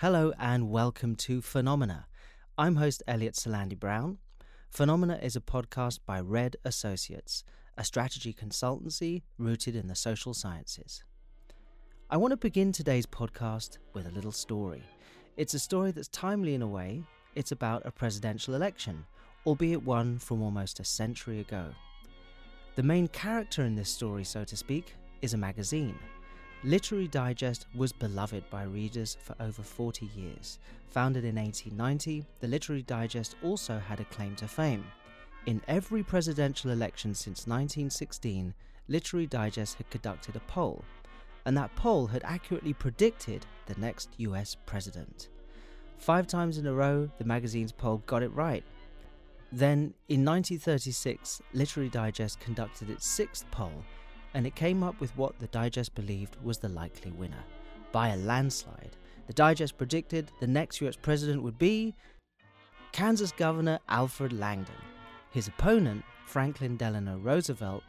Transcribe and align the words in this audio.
Hello 0.00 0.32
and 0.38 0.70
welcome 0.70 1.16
to 1.16 1.42
Phenomena. 1.42 2.06
I'm 2.56 2.76
host 2.76 3.02
Elliot 3.08 3.34
Salandy 3.34 3.76
Brown. 3.76 4.18
Phenomena 4.70 5.18
is 5.20 5.34
a 5.34 5.40
podcast 5.40 5.98
by 6.06 6.20
Red 6.20 6.54
Associates, 6.64 7.42
a 7.76 7.82
strategy 7.82 8.32
consultancy 8.32 9.22
rooted 9.38 9.74
in 9.74 9.88
the 9.88 9.96
social 9.96 10.34
sciences. 10.34 11.02
I 12.08 12.16
want 12.16 12.30
to 12.30 12.36
begin 12.36 12.70
today's 12.70 13.06
podcast 13.06 13.78
with 13.92 14.06
a 14.06 14.12
little 14.12 14.30
story. 14.30 14.84
It's 15.36 15.54
a 15.54 15.58
story 15.58 15.90
that's 15.90 16.06
timely 16.06 16.54
in 16.54 16.62
a 16.62 16.68
way. 16.68 17.02
It's 17.34 17.50
about 17.50 17.84
a 17.84 17.90
presidential 17.90 18.54
election, 18.54 19.04
albeit 19.46 19.82
one 19.82 20.20
from 20.20 20.42
almost 20.42 20.78
a 20.78 20.84
century 20.84 21.40
ago. 21.40 21.70
The 22.76 22.84
main 22.84 23.08
character 23.08 23.64
in 23.64 23.74
this 23.74 23.90
story, 23.90 24.22
so 24.22 24.44
to 24.44 24.56
speak, 24.56 24.94
is 25.22 25.34
a 25.34 25.38
magazine 25.38 25.98
Literary 26.64 27.06
Digest 27.06 27.66
was 27.72 27.92
beloved 27.92 28.42
by 28.50 28.64
readers 28.64 29.16
for 29.22 29.36
over 29.38 29.62
40 29.62 30.10
years. 30.16 30.58
Founded 30.90 31.24
in 31.24 31.36
1890, 31.36 32.24
the 32.40 32.48
Literary 32.48 32.82
Digest 32.82 33.36
also 33.44 33.78
had 33.78 34.00
a 34.00 34.04
claim 34.06 34.34
to 34.34 34.48
fame. 34.48 34.84
In 35.46 35.62
every 35.68 36.02
presidential 36.02 36.72
election 36.72 37.14
since 37.14 37.46
1916, 37.46 38.52
Literary 38.88 39.26
Digest 39.26 39.76
had 39.76 39.88
conducted 39.90 40.34
a 40.34 40.40
poll, 40.40 40.84
and 41.44 41.56
that 41.56 41.74
poll 41.76 42.08
had 42.08 42.24
accurately 42.24 42.72
predicted 42.72 43.46
the 43.66 43.80
next 43.80 44.10
US 44.16 44.56
president. 44.66 45.28
Five 45.98 46.26
times 46.26 46.58
in 46.58 46.66
a 46.66 46.74
row, 46.74 47.08
the 47.18 47.24
magazine's 47.24 47.72
poll 47.72 48.02
got 48.06 48.24
it 48.24 48.34
right. 48.34 48.64
Then, 49.52 49.94
in 50.08 50.24
1936, 50.24 51.40
Literary 51.54 51.88
Digest 51.88 52.40
conducted 52.40 52.90
its 52.90 53.06
sixth 53.06 53.48
poll 53.52 53.84
and 54.34 54.46
it 54.46 54.54
came 54.54 54.82
up 54.82 55.00
with 55.00 55.16
what 55.16 55.38
the 55.38 55.46
Digest 55.48 55.94
believed 55.94 56.36
was 56.42 56.58
the 56.58 56.68
likely 56.68 57.10
winner. 57.12 57.44
By 57.92 58.08
a 58.08 58.16
landslide, 58.16 58.96
the 59.26 59.32
Digest 59.32 59.78
predicted 59.78 60.30
the 60.40 60.46
next 60.46 60.80
US 60.82 60.96
president 60.96 61.42
would 61.42 61.58
be 61.58 61.94
Kansas 62.92 63.32
Governor 63.32 63.78
Alfred 63.88 64.32
Landon. 64.32 64.74
His 65.30 65.48
opponent, 65.48 66.04
Franklin 66.26 66.76
Delano 66.76 67.18
Roosevelt, 67.18 67.82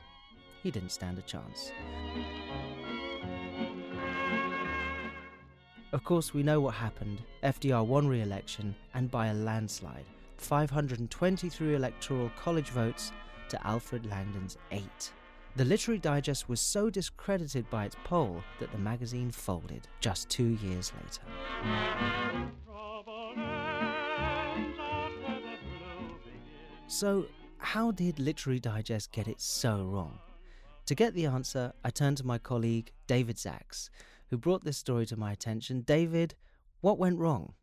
he 0.61 0.71
didn't 0.71 0.91
stand 0.91 1.17
a 1.17 1.21
chance. 1.21 1.71
Of 5.91 6.03
course, 6.03 6.33
we 6.33 6.43
know 6.43 6.59
what 6.59 6.75
happened. 6.75 7.23
FDR 7.43 7.85
won 7.85 8.07
re 8.07 8.21
election 8.21 8.75
and 8.93 9.09
by 9.09 9.27
a 9.27 9.33
landslide 9.33 10.05
523 10.37 11.75
electoral 11.75 12.31
college 12.37 12.69
votes 12.69 13.11
to 13.49 13.67
Alfred 13.67 14.05
Landon's 14.05 14.57
8. 14.71 15.11
The 15.59 15.65
Literary 15.65 15.99
Digest 15.99 16.47
was 16.47 16.61
so 16.61 16.89
discredited 16.89 17.69
by 17.69 17.83
its 17.83 17.97
poll 18.05 18.41
that 18.61 18.71
the 18.71 18.77
magazine 18.77 19.29
folded 19.29 19.89
just 19.99 20.29
two 20.29 20.57
years 20.63 20.93
later. 20.95 21.21
So, 26.87 27.25
how 27.57 27.91
did 27.91 28.19
Literary 28.19 28.61
Digest 28.61 29.11
get 29.11 29.27
it 29.27 29.41
so 29.41 29.83
wrong? 29.83 30.17
To 30.85 30.95
get 30.95 31.13
the 31.13 31.25
answer, 31.25 31.73
I 31.83 31.89
turned 31.89 32.15
to 32.19 32.25
my 32.25 32.37
colleague 32.37 32.93
David 33.05 33.37
Zaks, 33.37 33.89
who 34.29 34.37
brought 34.37 34.63
this 34.63 34.77
story 34.77 35.05
to 35.07 35.17
my 35.17 35.33
attention. 35.33 35.81
David, 35.81 36.35
what 36.79 36.97
went 36.97 37.19
wrong? 37.19 37.55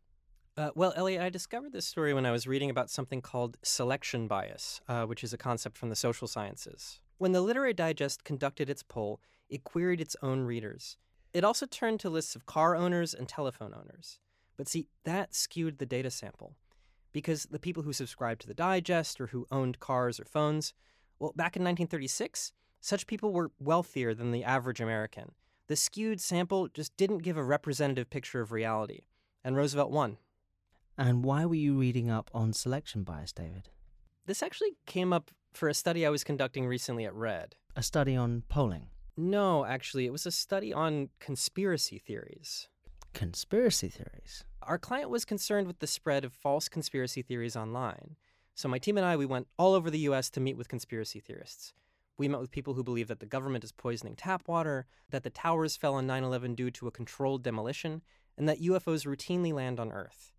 Uh, 0.55 0.69
well, 0.75 0.93
Elliot, 0.95 1.23
I 1.23 1.29
discovered 1.29 1.73
this 1.73 1.87
story 1.87 2.13
when 2.13 2.27
I 2.27 2.31
was 2.31 2.45
reading 2.45 2.69
about 2.69 2.91
something 2.91 3.23
called 3.23 3.57
selection 3.63 4.27
bias, 4.27 4.81
uh, 4.87 5.05
which 5.05 5.23
is 5.23 5.33
a 5.33 5.37
concept 5.37 5.79
from 5.79 5.89
the 5.89 5.95
social 5.95 6.27
sciences. 6.27 6.99
When 7.17 7.31
the 7.31 7.41
Literary 7.41 7.73
Digest 7.73 8.23
conducted 8.23 8.69
its 8.69 8.83
poll, 8.83 9.19
it 9.49 9.63
queried 9.63 10.01
its 10.01 10.15
own 10.21 10.41
readers. 10.41 10.97
It 11.33 11.43
also 11.43 11.65
turned 11.65 11.99
to 12.01 12.09
lists 12.09 12.35
of 12.35 12.45
car 12.45 12.75
owners 12.75 13.13
and 13.13 13.27
telephone 13.27 13.73
owners. 13.73 14.19
But 14.55 14.67
see, 14.67 14.87
that 15.03 15.33
skewed 15.33 15.79
the 15.79 15.85
data 15.85 16.11
sample. 16.11 16.55
Because 17.13 17.43
the 17.43 17.59
people 17.59 17.83
who 17.83 17.93
subscribed 17.93 18.41
to 18.41 18.47
the 18.47 18.53
Digest 18.53 19.19
or 19.19 19.27
who 19.27 19.47
owned 19.51 19.79
cars 19.79 20.19
or 20.19 20.25
phones, 20.25 20.73
well, 21.19 21.33
back 21.35 21.55
in 21.55 21.63
1936, 21.63 22.51
such 22.81 23.07
people 23.07 23.33
were 23.33 23.51
wealthier 23.59 24.13
than 24.13 24.31
the 24.31 24.43
average 24.43 24.79
American. 24.79 25.31
The 25.67 25.75
skewed 25.75 26.21
sample 26.21 26.67
just 26.67 26.95
didn't 26.97 27.19
give 27.19 27.37
a 27.37 27.43
representative 27.43 28.09
picture 28.09 28.41
of 28.41 28.51
reality. 28.51 29.01
And 29.43 29.55
Roosevelt 29.55 29.91
won. 29.91 30.17
And 30.97 31.23
why 31.23 31.45
were 31.45 31.55
you 31.55 31.75
reading 31.77 32.09
up 32.09 32.29
on 32.33 32.53
selection 32.53 33.03
bias, 33.03 33.31
David? 33.31 33.69
This 34.25 34.43
actually 34.43 34.77
came 34.85 35.13
up 35.13 35.31
for 35.57 35.67
a 35.67 35.73
study 35.73 36.05
I 36.05 36.09
was 36.09 36.23
conducting 36.23 36.67
recently 36.67 37.05
at 37.05 37.13
Red. 37.13 37.55
A 37.75 37.83
study 37.83 38.15
on 38.15 38.43
polling? 38.47 38.87
No, 39.17 39.65
actually, 39.65 40.05
it 40.05 40.11
was 40.11 40.27
a 40.27 40.31
study 40.31 40.71
on 40.71 41.09
conspiracy 41.19 41.97
theories. 41.97 42.69
Conspiracy 43.13 43.89
theories? 43.89 44.43
Our 44.61 44.77
client 44.77 45.09
was 45.09 45.25
concerned 45.25 45.65
with 45.65 45.79
the 45.79 45.87
spread 45.87 46.23
of 46.23 46.33
false 46.33 46.69
conspiracy 46.69 47.23
theories 47.23 47.55
online. 47.55 48.15
So 48.53 48.69
my 48.69 48.77
team 48.77 48.97
and 48.97 49.05
I, 49.05 49.17
we 49.17 49.25
went 49.25 49.47
all 49.57 49.73
over 49.73 49.89
the 49.89 50.07
US 50.09 50.29
to 50.31 50.39
meet 50.39 50.57
with 50.57 50.69
conspiracy 50.69 51.19
theorists. 51.19 51.73
We 52.17 52.27
met 52.27 52.39
with 52.39 52.51
people 52.51 52.75
who 52.75 52.83
believe 52.83 53.07
that 53.07 53.19
the 53.19 53.25
government 53.25 53.63
is 53.63 53.71
poisoning 53.71 54.15
tap 54.15 54.47
water, 54.47 54.85
that 55.09 55.23
the 55.23 55.29
towers 55.29 55.75
fell 55.75 55.95
on 55.95 56.05
9 56.05 56.23
11 56.23 56.55
due 56.55 56.71
to 56.71 56.87
a 56.87 56.91
controlled 56.91 57.43
demolition, 57.43 58.03
and 58.37 58.47
that 58.47 58.61
UFOs 58.61 59.05
routinely 59.05 59.53
land 59.53 59.79
on 59.79 59.91
Earth. 59.91 60.33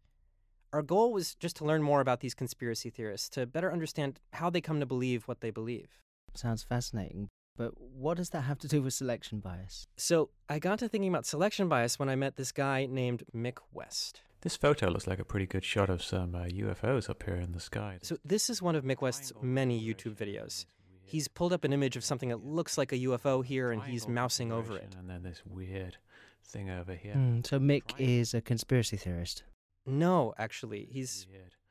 Our 0.72 0.82
goal 0.82 1.12
was 1.12 1.34
just 1.34 1.56
to 1.56 1.64
learn 1.64 1.82
more 1.82 2.00
about 2.00 2.20
these 2.20 2.34
conspiracy 2.34 2.90
theorists, 2.90 3.28
to 3.30 3.46
better 3.46 3.72
understand 3.72 4.20
how 4.34 4.50
they 4.50 4.60
come 4.60 4.80
to 4.80 4.86
believe 4.86 5.24
what 5.24 5.40
they 5.40 5.50
believe. 5.50 6.02
Sounds 6.34 6.62
fascinating. 6.62 7.28
But 7.56 7.80
what 7.80 8.18
does 8.18 8.30
that 8.30 8.42
have 8.42 8.58
to 8.60 8.68
do 8.68 8.82
with 8.82 8.94
selection 8.94 9.40
bias? 9.40 9.86
So 9.96 10.30
I 10.48 10.58
got 10.58 10.78
to 10.80 10.88
thinking 10.88 11.10
about 11.10 11.26
selection 11.26 11.68
bias 11.68 11.98
when 11.98 12.08
I 12.08 12.16
met 12.16 12.36
this 12.36 12.52
guy 12.52 12.86
named 12.86 13.24
Mick 13.34 13.58
West. 13.72 14.20
This 14.42 14.56
photo 14.56 14.88
looks 14.88 15.08
like 15.08 15.18
a 15.18 15.24
pretty 15.24 15.46
good 15.46 15.64
shot 15.64 15.90
of 15.90 16.02
some 16.02 16.34
uh, 16.34 16.44
UFOs 16.44 17.10
up 17.10 17.24
here 17.24 17.34
in 17.34 17.52
the 17.52 17.60
sky. 17.60 17.98
So 18.02 18.18
this 18.24 18.48
is 18.48 18.62
one 18.62 18.76
of 18.76 18.84
Mick 18.84 19.00
West's 19.00 19.32
many 19.42 19.80
YouTube 19.82 20.14
videos. 20.14 20.66
He's 21.02 21.26
pulled 21.26 21.52
up 21.52 21.64
an 21.64 21.72
image 21.72 21.96
of 21.96 22.04
something 22.04 22.28
that 22.28 22.44
looks 22.44 22.78
like 22.78 22.92
a 22.92 22.98
UFO 22.98 23.44
here 23.44 23.72
and 23.72 23.82
he's 23.82 24.06
mousing 24.06 24.52
over 24.52 24.76
it. 24.76 24.94
And 24.96 25.08
then 25.08 25.22
this 25.22 25.42
weird 25.44 25.96
thing 26.44 26.70
over 26.70 26.94
here. 26.94 27.14
Mm, 27.14 27.44
so 27.44 27.58
Mick 27.58 27.94
is 27.98 28.34
a 28.34 28.40
conspiracy 28.40 28.98
theorist. 28.98 29.42
No, 29.88 30.34
actually, 30.38 30.88
he's 30.90 31.26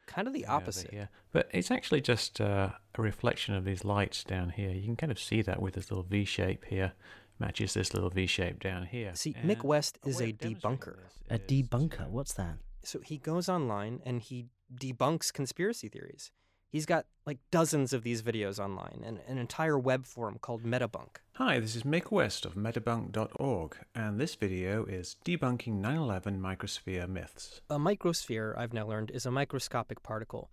kind 0.08 0.28
of 0.28 0.34
the 0.34 0.46
opposite. 0.46 0.92
Yeah, 0.94 1.08
but 1.32 1.50
it's 1.54 1.72
actually 1.72 2.02
just 2.02 2.42
uh, 2.42 2.70
a 2.96 3.02
reflection 3.02 3.54
of 3.56 3.66
these 3.66 3.86
lights 3.86 4.24
down 4.24 4.50
here. 4.50 4.72
You 4.72 4.84
can 4.84 4.96
kind 4.96 5.12
of 5.12 5.20
see 5.20 5.42
that 5.44 5.62
with 5.62 5.76
this 5.76 5.92
little 5.92 6.04
V 6.04 6.26
shape 6.26 6.66
here. 6.66 6.94
Matches 7.40 7.76
this 7.76 7.94
little 7.94 8.10
V 8.10 8.26
shape 8.26 8.60
down 8.60 8.88
here. 8.88 9.12
See, 9.14 9.36
and 9.38 9.48
Mick 9.48 9.64
West 9.64 10.00
is 10.06 10.20
a 10.20 10.34
debunker. 10.34 10.98
A 11.30 11.38
debunker? 11.38 12.10
What's 12.10 12.34
that? 12.34 12.58
So 12.84 13.00
he 13.00 13.18
goes 13.18 13.48
online 13.48 14.02
and 14.06 14.22
he 14.22 14.48
debunks 14.74 15.32
conspiracy 15.32 15.88
theories. 15.88 16.32
He's 16.70 16.86
got 16.86 17.06
like 17.26 17.40
dozens 17.50 17.94
of 17.94 18.04
these 18.04 18.22
videos 18.22 18.60
online 18.60 19.02
and 19.06 19.20
an 19.28 19.38
entire 19.38 19.80
web 19.80 20.06
forum 20.06 20.38
called 20.42 20.64
Metabunk. 20.64 21.18
Hi, 21.36 21.60
this 21.60 21.76
is 21.76 21.84
Mick 21.84 22.12
West 22.12 22.46
of 22.46 22.56
metabunk.org, 22.56 23.78
and 23.96 24.20
this 24.20 24.36
video 24.36 24.84
is 24.84 25.16
debunking 25.24 25.76
9 25.76 25.98
11 25.98 26.42
microsphere 26.42 27.08
myths. 27.08 27.62
A 27.70 27.78
microsphere, 27.78 28.58
I've 28.58 28.74
now 28.74 28.86
learned, 28.86 29.12
is 29.12 29.26
a 29.26 29.32
microscopic 29.32 30.04
particle. 30.04 30.52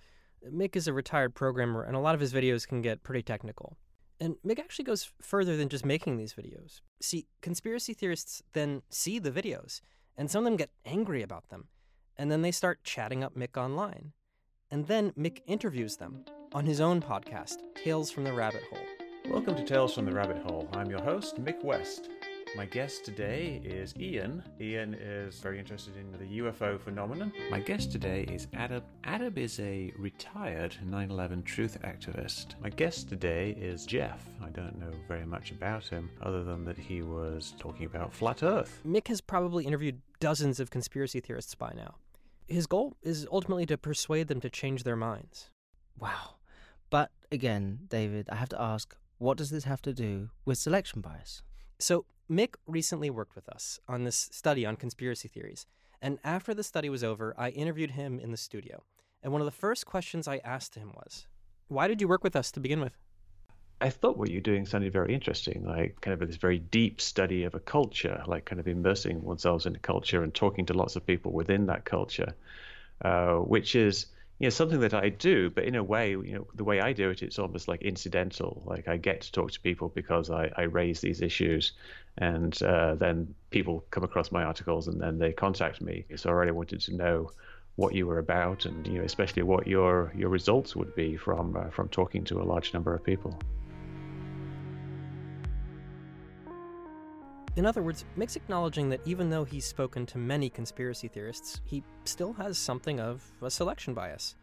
Mick 0.49 0.77
is 0.77 0.87
a 0.87 0.93
retired 0.93 1.35
programmer, 1.35 1.83
and 1.83 1.97
a 1.97 2.01
lot 2.01 2.15
of 2.15 2.21
his 2.21 2.33
videos 2.33 2.69
can 2.69 2.81
get 2.81 3.03
pretty 3.03 3.23
technical. 3.23 3.77
And 4.21 4.37
Mick 4.47 4.61
actually 4.61 4.85
goes 4.85 5.11
further 5.21 5.57
than 5.57 5.69
just 5.69 5.85
making 5.85 6.17
these 6.17 6.35
videos. 6.35 6.81
See, 7.01 7.27
conspiracy 7.41 7.93
theorists 7.93 8.43
then 8.53 8.83
see 8.89 9.19
the 9.19 9.33
videos, 9.33 9.81
and 10.17 10.31
some 10.31 10.41
of 10.41 10.45
them 10.45 10.57
get 10.57 10.71
angry 10.85 11.23
about 11.23 11.49
them, 11.49 11.69
and 12.17 12.31
then 12.31 12.43
they 12.43 12.53
start 12.53 12.85
chatting 12.85 13.25
up 13.25 13.35
Mick 13.35 13.57
online. 13.57 14.13
And 14.71 14.87
then 14.87 15.13
Mick 15.13 15.41
interviews 15.47 15.97
them 15.97 16.25
on 16.53 16.65
his 16.67 16.81
own 16.81 17.01
podcast, 17.01 17.57
Tales 17.75 18.11
from 18.11 18.25
the 18.25 18.33
Rabbit 18.33 18.63
Hole. 18.71 19.33
Welcome 19.33 19.57
to 19.57 19.65
Tales 19.65 19.95
from 19.95 20.05
the 20.05 20.13
Rabbit 20.13 20.39
Hole. 20.39 20.69
I'm 20.73 20.91
your 20.91 21.03
host, 21.03 21.43
Mick 21.43 21.63
West. 21.63 22.09
My 22.57 22.67
guest 22.67 23.05
today 23.05 23.61
is 23.65 23.95
Ian. 23.99 24.43
Ian 24.61 24.95
is 24.95 25.41
very 25.41 25.59
interested 25.59 25.95
in 25.97 26.13
the 26.13 26.39
UFO 26.39 26.81
phenomenon. 26.81 27.33
My 27.51 27.59
guest 27.59 27.91
today 27.91 28.27
is 28.29 28.47
Adam. 28.55 28.83
Adam 29.03 29.37
is 29.37 29.59
a 29.59 29.93
retired 29.99 30.77
9 30.85 31.11
11 31.11 31.43
truth 31.43 31.79
activist. 31.83 32.61
My 32.63 32.71
guest 32.71 33.09
today 33.09 33.57
is 33.59 33.85
Jeff. 33.87 34.25
I 34.41 34.51
don't 34.51 34.79
know 34.79 34.93
very 35.09 35.27
much 35.27 35.51
about 35.51 35.85
him 35.85 36.09
other 36.23 36.45
than 36.45 36.65
that 36.67 36.79
he 36.79 37.03
was 37.03 37.55
talking 37.59 37.87
about 37.87 38.13
flat 38.13 38.45
Earth. 38.45 38.81
Mick 38.87 39.09
has 39.09 39.21
probably 39.21 39.65
interviewed 39.67 40.01
dozens 40.21 40.61
of 40.61 40.71
conspiracy 40.71 41.19
theorists 41.19 41.57
by 41.57 41.73
now. 41.75 41.97
His 42.47 42.67
goal 42.67 42.97
is 43.03 43.27
ultimately 43.31 43.67
to 43.67 43.79
persuade 43.79 44.29
them 44.29 44.41
to 44.41 44.51
change 44.51 44.83
their 44.83 44.97
minds. 44.97 45.51
Wow. 45.99 46.37
But 46.91 47.11
again, 47.33 47.81
David, 47.89 48.29
I 48.31 48.37
have 48.37 48.51
to 48.51 48.61
ask 48.61 48.97
what 49.19 49.39
does 49.39 49.51
this 49.51 49.65
have 49.65 49.81
to 49.83 49.93
do 49.95 50.31
with 50.45 50.59
selection 50.59 51.01
bias? 51.01 51.43
So, 51.79 52.05
Mick 52.31 52.55
recently 52.67 53.11
worked 53.11 53.35
with 53.35 53.49
us 53.49 53.79
on 53.89 54.05
this 54.05 54.29
study 54.33 54.65
on 54.65 54.77
conspiracy 54.77 55.29
theories. 55.29 55.67
And 56.01 56.19
after 56.25 56.53
the 56.53 56.63
study 56.63 56.89
was 56.89 57.05
over, 57.05 57.35
I 57.39 57.51
interviewed 57.51 57.93
him 57.93 58.19
in 58.19 58.31
the 58.31 58.37
studio. 58.37 58.83
And 59.23 59.33
one 59.33 59.41
of 59.41 59.47
the 59.47 59.51
first 59.51 59.87
questions 59.87 60.29
I 60.29 60.39
asked 60.45 60.75
him 60.75 60.93
was, 60.95 61.27
Why 61.69 61.89
did 61.89 62.01
you 62.01 62.09
work 62.09 62.25
with 62.25 62.37
us 62.37 62.51
to 62.53 62.61
begin 62.61 62.81
with? 62.81 62.99
I 63.81 63.91
thought 63.91 64.17
what 64.17 64.31
you're 64.31 64.41
doing 64.41 64.67
sounded 64.67 64.93
very 64.93 65.13
interesting, 65.13 65.65
like 65.67 66.01
kind 66.01 66.21
of 66.21 66.27
this 66.27 66.37
very 66.37 66.59
deep 66.59 67.01
study 67.01 67.45
of 67.45 67.55
a 67.55 67.61
culture, 67.61 68.23
like 68.27 68.45
kind 68.45 68.61
of 68.61 68.69
immersing 68.69 69.23
oneself 69.23 69.67
in 69.67 69.75
a 69.75 69.79
culture 69.79 70.23
and 70.23 70.33
talking 70.33 70.65
to 70.67 70.75
lots 70.75 70.97
of 70.97 71.07
people 71.07 71.33
within 71.33 71.67
that 71.67 71.85
culture, 71.85 72.35
uh, 73.03 73.35
which 73.35 73.75
is 73.75 74.07
you 74.39 74.47
know 74.47 74.51
something 74.51 74.81
that 74.81 74.95
I 74.95 75.11
do, 75.11 75.51
but 75.51 75.65
in 75.65 75.75
a 75.75 75.83
way, 75.83 76.11
you 76.11 76.35
know, 76.35 76.47
the 76.55 76.65
way 76.65 76.81
I 76.81 76.93
do 76.93 77.11
it, 77.11 77.23
it's 77.23 77.39
almost 77.39 77.69
like 77.69 77.83
incidental. 77.83 78.63
Like 78.65 78.89
I 78.89 78.97
get 78.97 79.21
to 79.23 79.33
talk 79.33 79.53
to 79.53 79.61
people 79.61 79.89
because 79.89 80.31
I, 80.31 80.51
I 80.57 80.63
raise 80.63 81.01
these 81.01 81.21
issues, 81.21 81.73
and 82.19 82.61
uh, 82.63 82.95
then 82.95 83.35
people 83.51 83.85
come 83.91 84.05
across 84.05 84.33
my 84.33 84.45
articles 84.45 84.89
and 84.89 85.01
then 85.01 85.19
they 85.19 85.33
contact 85.33 85.81
me. 85.81 86.05
So 86.17 86.31
I 86.31 86.33
really 86.33 86.53
wanted 86.53 86.81
to 86.81 86.95
know 86.97 87.31
what 87.77 87.95
you 87.95 88.07
were 88.07 88.19
about, 88.19 88.67
and 88.67 88.87
you 88.87 88.99
know, 88.99 89.05
especially 89.05 89.43
what 89.43 89.67
your 89.67 90.13
your 90.17 90.31
results 90.31 90.75
would 90.75 90.95
be 90.95 91.17
from 91.17 91.57
uh, 91.57 91.71
from 91.71 91.89
talking 91.89 92.25
to 92.25 92.41
a 92.41 92.45
large 92.45 92.73
number 92.73 92.95
of 92.95 93.05
people. 93.05 93.39
In 97.57 97.67
other 97.67 97.83
words, 97.83 98.05
Mick's 98.17 98.35
acknowledging 98.35 98.89
that 98.89 99.01
even 99.05 99.31
though 99.31 99.45
he's 99.45 99.65
spoken 99.65 100.07
to 100.07 100.19
many 100.19 100.51
conspiracy 100.51 101.07
theorists, 101.07 101.61
he 101.65 101.85
still 102.05 102.33
has 102.33 102.59
something 102.59 102.99
of 102.99 103.23
a 103.43 103.51
selection 103.51 103.95
bias. 103.95 104.35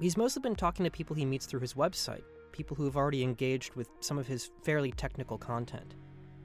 He's 0.00 0.16
mostly 0.16 0.40
been 0.40 0.56
talking 0.56 0.84
to 0.84 0.90
people 0.90 1.14
he 1.14 1.26
meets 1.26 1.44
through 1.44 1.60
his 1.60 1.74
website, 1.74 2.22
people 2.52 2.74
who 2.74 2.84
have 2.84 2.96
already 2.96 3.22
engaged 3.22 3.74
with 3.74 3.90
some 4.00 4.16
of 4.16 4.26
his 4.26 4.50
fairly 4.62 4.92
technical 4.92 5.36
content. 5.36 5.94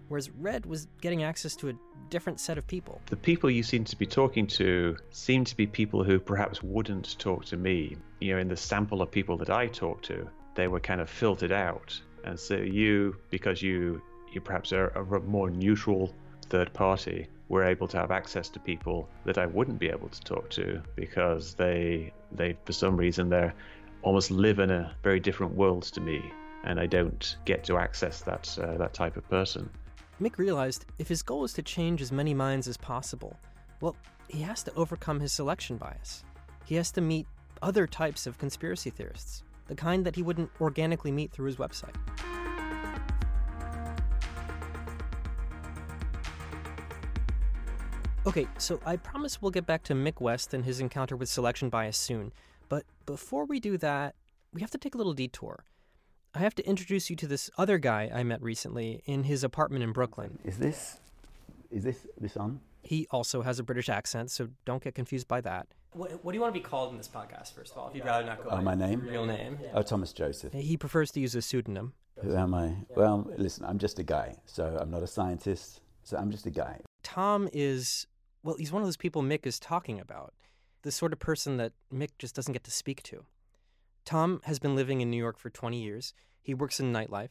Whereas 0.10 0.30
Red 0.32 0.66
was 0.66 0.88
getting 1.00 1.24
access 1.24 1.56
to 1.58 1.70
a 1.70 1.74
different 2.10 2.42
set 2.42 2.58
of 2.58 2.68
people. 2.68 3.00
The 3.06 3.16
people 3.16 3.50
you 3.50 3.64
seem 3.64 3.86
to 3.86 3.96
be 3.96 4.06
talking 4.06 4.46
to 4.48 4.98
seem 5.12 5.46
to 5.46 5.56
be 5.56 5.66
people 5.66 6.04
who 6.04 6.20
perhaps 6.20 6.62
wouldn't 6.62 7.18
talk 7.18 7.46
to 7.46 7.56
me. 7.56 7.96
You 8.20 8.34
know, 8.34 8.40
in 8.40 8.50
the 8.50 8.58
sample 8.58 9.02
of 9.02 9.10
people 9.10 9.38
that 9.38 9.50
I 9.50 9.68
talked 9.68 10.04
to, 10.06 10.30
they 10.56 10.68
were 10.68 10.82
kind 10.82 11.00
of 11.00 11.10
filtered 11.10 11.54
out. 11.54 11.98
And 12.26 12.38
so 12.38 12.58
you, 12.58 13.16
because 13.30 13.62
you 13.62 14.02
you 14.35 14.41
perhaps 14.41 14.71
are 14.74 14.88
a 14.89 15.19
more 15.21 15.50
neutral 15.50 16.13
third 16.50 16.74
party, 16.74 17.27
we're 17.50 17.63
able 17.63 17.88
to 17.88 17.97
have 17.97 18.12
access 18.12 18.50
to 18.50 18.59
people 18.59 19.09
that 19.25 19.38
I 19.38 19.45
wouldn't 19.45 19.80
be 19.80 19.89
able 19.89 20.09
to 20.09 20.21
talk 20.21 20.50
to 20.51 20.81
because 20.95 21.53
they 21.53 22.13
they 22.31 22.57
for 22.65 22.74
some 22.74 22.97
reason 22.97 23.30
they're 23.30 23.53
almost 24.01 24.31
live 24.31 24.59
in 24.59 24.69
a 24.69 24.94
very 25.03 25.19
different 25.19 25.56
world 25.56 25.83
to 25.83 26.01
me, 26.01 26.31
and 26.63 26.80
I 26.80 26.85
don't 26.85 27.38
get 27.45 27.63
to 27.65 27.77
access 27.77 28.21
that 28.21 28.57
uh, 28.59 28.77
that 28.77 28.94
type 28.94 29.18
of 29.18 29.27
person. 29.30 29.69
Mick 30.21 30.38
realized 30.38 30.85
if 31.00 31.07
his 31.07 31.21
goal 31.21 31.44
is 31.44 31.53
to 31.53 31.62
change 31.62 32.01
as 32.01 32.12
many 32.12 32.33
minds 32.33 32.68
as 32.68 32.77
possible, 32.77 33.38
well, 33.81 33.95
he 34.27 34.41
has 34.41 34.63
to 34.63 34.74
overcome 34.75 35.19
his 35.19 35.33
selection 35.33 35.77
bias. 35.77 36.24
He 36.65 36.75
has 36.75 36.91
to 36.91 37.01
meet 37.01 37.27
other 37.62 37.88
types 37.88 38.27
of 38.27 38.38
conspiracy 38.38 38.89
theorists, 38.89 39.44
the 39.68 39.75
kind 39.75 40.06
that 40.06 40.15
he 40.15 40.24
wouldn't 40.24 40.50
organically 40.62 41.12
meet 41.12 41.31
through 41.31 41.47
his 41.47 41.57
website. 41.57 41.95
Okay, 48.25 48.48
so 48.58 48.80
I 48.86 48.96
promise 48.96 49.42
we'll 49.42 49.52
get 49.52 49.66
back 49.66 49.84
to 49.84 49.94
Mick 49.94 50.22
West 50.22 50.54
and 50.54 50.64
his 50.64 50.80
encounter 50.80 51.16
with 51.18 51.28
selection 51.28 51.70
bias 51.70 51.98
soon. 51.98 52.31
But 52.70 52.84
before 53.06 53.46
we 53.46 53.60
do 53.60 53.78
that, 53.80 54.16
we 54.54 54.62
have 54.62 54.72
to 54.72 54.78
take 54.78 54.96
a 54.96 54.98
little 54.98 55.14
detour. 55.14 55.66
I 56.34 56.40
have 56.40 56.56
to 56.56 56.68
introduce 56.68 57.10
you 57.10 57.16
to 57.18 57.28
this 57.28 57.50
other 57.58 57.78
guy 57.78 58.10
I 58.14 58.24
met 58.24 58.42
recently 58.42 59.04
in 59.06 59.24
his 59.25 59.44
apartment 59.44 59.84
in 59.84 59.92
Brooklyn. 59.92 60.40
Is 60.46 60.58
this 60.58 61.00
is 61.70 61.84
this 61.84 62.08
this 62.20 62.38
on? 62.38 62.62
He 62.81 63.08
also 63.12 63.42
has 63.42 63.60
a 63.60 63.64
British 63.64 63.90
accent, 63.90 64.31
so 64.31 64.50
don't 64.66 64.81
get 64.84 64.96
confused 64.96 65.28
by 65.28 65.42
that. 65.42 65.68
What, 65.92 66.24
what 66.24 66.31
do 66.31 66.38
you 66.38 66.42
want 66.42 66.54
to 66.54 66.60
be 66.60 66.64
called 66.64 66.92
in 66.92 66.98
this 66.98 67.08
podcast, 67.08 67.54
first 67.54 67.74
of 67.74 67.78
all, 67.78 67.90
if 67.90 67.96
you'd 67.96 68.04
rather 68.06 68.26
not 68.26 68.44
go 68.44 68.50
Oh, 68.50 68.56
by 68.58 68.62
my 68.62 68.74
name? 68.76 69.02
real 69.02 69.26
name? 69.26 69.58
Oh, 69.74 69.81
Thomas 69.84 70.12
Joseph. 70.12 70.54
He 70.54 70.76
prefers 70.76 71.12
to 71.12 71.19
use 71.19 71.36
a 71.36 71.42
pseudonym. 71.42 71.94
Who 72.22 72.36
am 72.36 72.54
I? 72.54 72.74
Well, 72.96 73.30
listen, 73.38 73.64
I'm 73.66 73.78
just 73.78 74.00
a 74.00 74.04
guy, 74.04 74.36
so 74.46 74.78
I'm 74.81 74.90
not 74.90 75.04
a 75.04 75.08
scientist. 75.08 75.81
So 76.04 76.18
I'm 76.18 76.31
just 76.31 76.46
a 76.46 76.50
guy. 76.50 76.81
Tom 77.04 77.48
is, 77.54 78.08
well, 78.44 78.56
he's 78.57 78.72
one 78.72 78.81
of 78.81 78.88
those 78.88 78.98
people 78.98 79.22
Mick 79.22 79.45
is 79.45 79.60
talking 79.60 80.00
about, 80.00 80.34
the 80.84 80.92
sort 80.92 81.13
of 81.13 81.19
person 81.19 81.57
that 81.57 81.74
Mick 81.94 82.10
just 82.19 82.36
doesn't 82.36 82.54
get 82.54 82.63
to 82.66 82.72
speak 82.72 83.01
to. 83.04 83.25
Tom 84.06 84.42
has 84.44 84.60
been 84.60 84.75
living 84.75 85.01
in 85.01 85.10
New 85.10 85.18
York 85.18 85.40
for 85.40 85.50
20 85.50 85.81
years. 85.81 86.13
He 86.42 86.54
works 86.54 86.80
in 86.80 86.92
nightlife. 86.92 87.30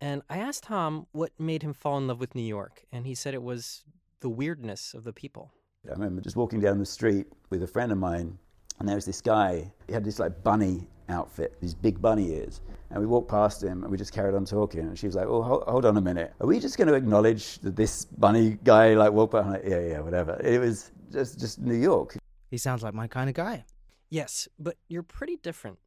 And 0.00 0.22
I 0.28 0.38
asked 0.38 0.64
Tom 0.64 1.06
what 1.12 1.30
made 1.38 1.62
him 1.62 1.72
fall 1.72 1.96
in 1.96 2.08
love 2.08 2.20
with 2.20 2.34
New 2.34 2.42
York, 2.42 2.84
and 2.92 3.06
he 3.06 3.14
said 3.14 3.34
it 3.34 3.42
was 3.42 3.84
the 4.20 4.28
weirdness 4.28 4.94
of 4.94 5.04
the 5.04 5.12
people. 5.12 5.52
I 5.88 5.92
remember 5.92 6.20
just 6.20 6.36
walking 6.36 6.60
down 6.60 6.78
the 6.78 6.86
street 6.86 7.26
with 7.50 7.62
a 7.62 7.66
friend 7.66 7.90
of 7.92 7.98
mine, 7.98 8.38
and 8.78 8.88
there 8.88 8.96
was 8.96 9.04
this 9.04 9.20
guy. 9.20 9.72
He 9.86 9.92
had 9.92 10.04
this 10.04 10.18
like 10.18 10.42
bunny 10.42 10.88
outfit, 11.12 11.56
these 11.60 11.74
big 11.74 12.00
bunny 12.00 12.32
ears. 12.32 12.60
And 12.90 13.00
we 13.00 13.06
walked 13.06 13.30
past 13.30 13.62
him 13.62 13.82
and 13.82 13.90
we 13.90 13.96
just 13.96 14.12
carried 14.12 14.34
on 14.34 14.44
talking. 14.44 14.80
And 14.80 14.98
she 14.98 15.06
was 15.06 15.14
like, 15.14 15.26
"Oh, 15.26 15.42
hold, 15.42 15.64
hold 15.64 15.84
on 15.84 15.96
a 15.96 16.00
minute. 16.00 16.34
Are 16.40 16.46
we 16.46 16.60
just 16.60 16.76
going 16.76 16.88
to 16.88 16.94
acknowledge 16.94 17.58
that 17.60 17.76
this 17.76 18.04
bunny 18.04 18.58
guy 18.64 18.94
like 18.94 19.12
walked 19.12 19.32
by?" 19.32 19.40
I'm 19.40 19.50
like, 19.50 19.64
"Yeah, 19.64 19.80
yeah, 19.80 20.00
whatever." 20.00 20.40
It 20.42 20.60
was 20.60 20.90
just 21.10 21.38
just 21.38 21.58
New 21.60 21.74
York. 21.74 22.16
He 22.50 22.58
sounds 22.58 22.82
like 22.82 22.94
my 22.94 23.06
kind 23.06 23.30
of 23.30 23.34
guy. 23.34 23.64
Yes, 24.10 24.46
but 24.58 24.76
you're 24.88 25.02
pretty 25.02 25.36
different. 25.36 25.78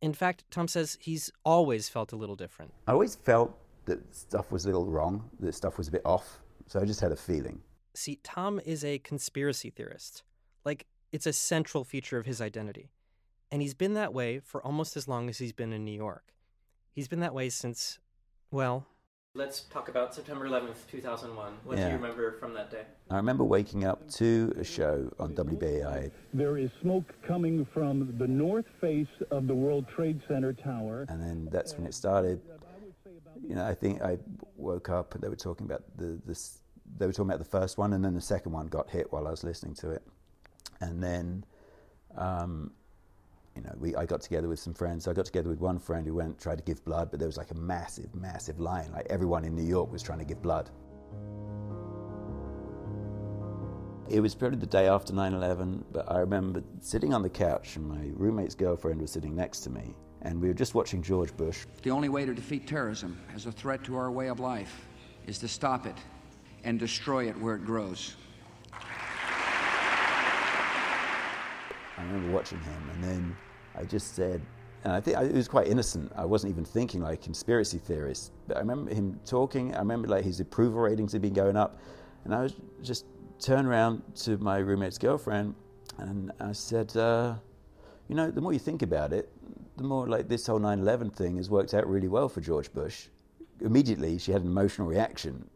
In 0.00 0.12
fact, 0.12 0.44
Tom 0.50 0.68
says 0.68 0.96
he's 1.00 1.30
always 1.44 1.88
felt 1.88 2.12
a 2.12 2.16
little 2.16 2.36
different. 2.36 2.72
I 2.86 2.92
always 2.92 3.16
felt 3.16 3.58
that 3.86 4.14
stuff 4.14 4.52
was 4.52 4.64
a 4.64 4.68
little 4.68 4.86
wrong, 4.86 5.28
that 5.40 5.54
stuff 5.54 5.76
was 5.76 5.88
a 5.88 5.90
bit 5.90 6.02
off. 6.04 6.40
So 6.68 6.80
I 6.80 6.84
just 6.84 7.00
had 7.00 7.10
a 7.10 7.16
feeling. 7.16 7.60
See, 7.94 8.20
Tom 8.22 8.60
is 8.64 8.84
a 8.84 8.98
conspiracy 9.00 9.70
theorist. 9.70 10.22
Like, 10.64 10.86
it's 11.10 11.26
a 11.26 11.32
central 11.32 11.82
feature 11.82 12.18
of 12.18 12.26
his 12.26 12.40
identity. 12.40 12.90
And 13.50 13.62
he's 13.62 13.74
been 13.74 13.94
that 13.94 14.12
way 14.12 14.40
for 14.40 14.62
almost 14.62 14.96
as 14.96 15.08
long 15.08 15.28
as 15.28 15.38
he's 15.38 15.52
been 15.52 15.72
in 15.72 15.84
New 15.84 15.96
York. 15.96 16.32
He's 16.92 17.08
been 17.08 17.20
that 17.20 17.34
way 17.34 17.48
since, 17.48 17.98
well. 18.50 18.86
Let's 19.34 19.60
talk 19.60 19.88
about 19.88 20.14
September 20.14 20.48
11th, 20.48 20.86
2001. 20.90 21.52
What 21.64 21.76
do 21.76 21.82
you 21.82 21.88
remember 21.88 22.32
from 22.40 22.54
that 22.54 22.70
day? 22.70 22.82
I 23.10 23.16
remember 23.16 23.44
waking 23.44 23.84
up 23.84 24.08
to 24.12 24.52
a 24.58 24.64
show 24.64 25.12
on 25.18 25.34
WBAI, 25.34 26.10
There 26.34 26.58
is 26.58 26.70
smoke 26.82 27.04
coming 27.26 27.64
from 27.72 28.14
the 28.18 28.26
north 28.26 28.64
face 28.80 29.06
of 29.30 29.46
the 29.46 29.54
World 29.54 29.86
Trade 29.94 30.20
Center 30.26 30.52
tower. 30.52 31.06
and 31.08 31.22
then 31.22 31.48
that's 31.52 31.74
when 31.76 31.86
it 31.86 31.94
started. 31.94 32.40
You 33.46 33.54
know, 33.54 33.64
I 33.64 33.74
think 33.74 34.02
I 34.02 34.18
woke 34.56 34.88
up 34.88 35.14
and 35.14 35.22
they 35.22 35.28
were 35.28 35.36
talking 35.36 35.66
about 35.66 35.84
the 35.96 36.18
this. 36.26 36.58
They 36.98 37.06
were 37.06 37.12
talking 37.12 37.30
about 37.30 37.38
the 37.38 37.44
first 37.44 37.78
one, 37.78 37.92
and 37.92 38.04
then 38.04 38.14
the 38.14 38.20
second 38.20 38.50
one 38.52 38.66
got 38.66 38.90
hit 38.90 39.12
while 39.12 39.28
I 39.28 39.30
was 39.30 39.44
listening 39.44 39.74
to 39.76 39.90
it, 39.90 40.02
and 40.80 41.02
then, 41.02 41.44
um, 42.16 42.72
you 43.58 43.64
know, 43.64 43.74
we 43.78 43.96
I 43.96 44.06
got 44.06 44.20
together 44.20 44.48
with 44.48 44.60
some 44.60 44.72
friends. 44.72 45.08
I 45.08 45.12
got 45.12 45.24
together 45.24 45.48
with 45.48 45.58
one 45.58 45.80
friend 45.80 46.06
who 46.06 46.14
went 46.14 46.40
tried 46.40 46.58
to 46.58 46.64
give 46.64 46.84
blood, 46.84 47.10
but 47.10 47.18
there 47.18 47.26
was 47.26 47.36
like 47.36 47.50
a 47.50 47.56
massive, 47.56 48.14
massive 48.14 48.60
line. 48.60 48.92
Like 48.92 49.06
everyone 49.10 49.44
in 49.44 49.56
New 49.56 49.64
York 49.64 49.90
was 49.90 50.00
trying 50.00 50.20
to 50.20 50.24
give 50.24 50.40
blood. 50.40 50.70
It 54.08 54.20
was 54.20 54.34
probably 54.34 54.58
the 54.58 54.66
day 54.66 54.86
after 54.86 55.12
9 55.12 55.34
11, 55.34 55.84
but 55.92 56.10
I 56.10 56.20
remember 56.20 56.62
sitting 56.80 57.12
on 57.12 57.22
the 57.22 57.28
couch 57.28 57.76
and 57.76 57.86
my 57.86 58.10
roommate's 58.14 58.54
girlfriend 58.54 59.00
was 59.00 59.10
sitting 59.10 59.34
next 59.34 59.60
to 59.60 59.70
me, 59.70 59.94
and 60.22 60.40
we 60.40 60.46
were 60.48 60.54
just 60.54 60.74
watching 60.74 61.02
George 61.02 61.36
Bush. 61.36 61.66
The 61.82 61.90
only 61.90 62.08
way 62.08 62.24
to 62.24 62.32
defeat 62.32 62.66
terrorism 62.66 63.20
as 63.34 63.46
a 63.46 63.52
threat 63.52 63.82
to 63.84 63.96
our 63.96 64.12
way 64.12 64.28
of 64.28 64.38
life 64.38 64.86
is 65.26 65.38
to 65.40 65.48
stop 65.48 65.84
it 65.84 65.96
and 66.62 66.78
destroy 66.78 67.28
it 67.28 67.38
where 67.38 67.56
it 67.56 67.66
grows. 67.66 68.14
I 71.98 72.02
remember 72.04 72.32
watching 72.32 72.60
him, 72.60 72.90
and 72.94 73.04
then 73.04 73.36
I 73.78 73.84
just 73.84 74.14
said, 74.14 74.42
and 74.82 74.92
I 74.92 75.00
think 75.00 75.16
it 75.18 75.32
was 75.32 75.46
quite 75.46 75.68
innocent. 75.68 76.10
I 76.16 76.24
wasn't 76.24 76.50
even 76.50 76.64
thinking 76.64 77.00
like 77.00 77.22
conspiracy 77.22 77.78
theorist, 77.78 78.32
but 78.48 78.56
I 78.56 78.60
remember 78.60 78.92
him 78.92 79.20
talking. 79.24 79.74
I 79.74 79.78
remember 79.78 80.08
like 80.08 80.24
his 80.24 80.40
approval 80.40 80.80
ratings 80.80 81.12
had 81.12 81.22
been 81.22 81.32
going 81.32 81.56
up, 81.56 81.78
and 82.24 82.34
I 82.34 82.42
was 82.42 82.54
just 82.82 83.06
turned 83.38 83.68
around 83.68 84.02
to 84.24 84.36
my 84.38 84.58
roommate's 84.58 84.98
girlfriend, 84.98 85.54
and 85.98 86.32
I 86.40 86.52
said, 86.52 86.96
uh, 86.96 87.36
you 88.08 88.16
know, 88.16 88.30
the 88.32 88.40
more 88.40 88.52
you 88.52 88.58
think 88.58 88.82
about 88.82 89.12
it, 89.12 89.30
the 89.76 89.84
more 89.84 90.08
like 90.08 90.28
this 90.28 90.46
whole 90.46 90.58
9/11 90.58 91.14
thing 91.14 91.36
has 91.36 91.48
worked 91.48 91.72
out 91.72 91.86
really 91.86 92.08
well 92.08 92.28
for 92.28 92.40
George 92.40 92.72
Bush. 92.72 93.08
Immediately, 93.60 94.18
she 94.18 94.32
had 94.32 94.42
an 94.42 94.48
emotional 94.48 94.88
reaction, 94.88 95.48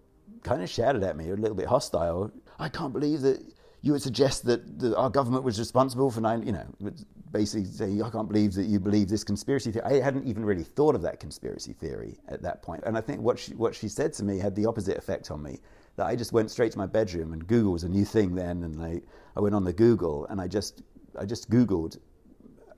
kind 0.45 0.63
of 0.63 0.69
shouted 0.69 1.03
at 1.03 1.17
me, 1.17 1.31
a 1.31 1.35
little 1.35 1.57
bit 1.57 1.67
hostile. 1.67 2.31
I 2.59 2.69
can't 2.69 2.93
believe 2.93 3.23
that 3.23 3.41
you 3.83 3.93
would 3.93 4.03
suggest 4.03 4.45
that 4.47 4.79
the, 4.79 4.97
our 4.97 5.11
government 5.11 5.45
was 5.45 5.59
responsible 5.59 6.11
for 6.11 6.21
nine. 6.21 6.47
You 6.47 6.53
know, 6.53 6.93
basically 7.33 7.65
say, 7.65 8.01
I 8.01 8.11
can't 8.11 8.29
believe 8.29 8.55
that 8.55 8.67
you 8.67 8.79
believe 8.79 9.09
this 9.09 9.25
conspiracy 9.25 9.73
theory. 9.73 9.85
I 9.85 10.01
hadn't 10.01 10.27
even 10.27 10.45
really 10.45 10.63
thought 10.63 10.95
of 10.95 11.03
that 11.03 11.19
conspiracy 11.19 11.73
theory 11.73 12.19
at 12.29 12.43
that 12.43 12.63
point. 12.63 12.73
point, 12.73 12.85
and 12.87 12.97
I 12.97 13.01
think 13.01 13.21
what 13.21 13.39
she, 13.39 13.55
what 13.55 13.75
she 13.75 13.89
said 13.89 14.13
to 14.15 14.25
me 14.25 14.39
had 14.39 14.55
the 14.55 14.67
opposite 14.67 14.97
effect 14.97 15.31
on 15.31 15.43
me. 15.43 15.59
That 15.97 16.07
I 16.07 16.17
just 16.17 16.33
went 16.33 16.51
straight 16.51 16.73
to 16.73 16.79
my 16.79 16.87
bedroom, 16.87 17.33
and 17.35 17.47
Google 17.47 17.73
was 17.73 17.85
a 17.85 17.89
new 17.89 18.05
thing 18.05 18.35
then, 18.35 18.63
and 18.63 18.83
I, 18.83 19.03
I 19.37 19.41
went 19.41 19.55
on 19.55 19.65
the 19.65 19.73
Google, 19.73 20.27
and 20.27 20.41
I 20.41 20.47
just 20.47 20.83
I 21.19 21.27
just 21.27 21.51
Googled 21.51 21.99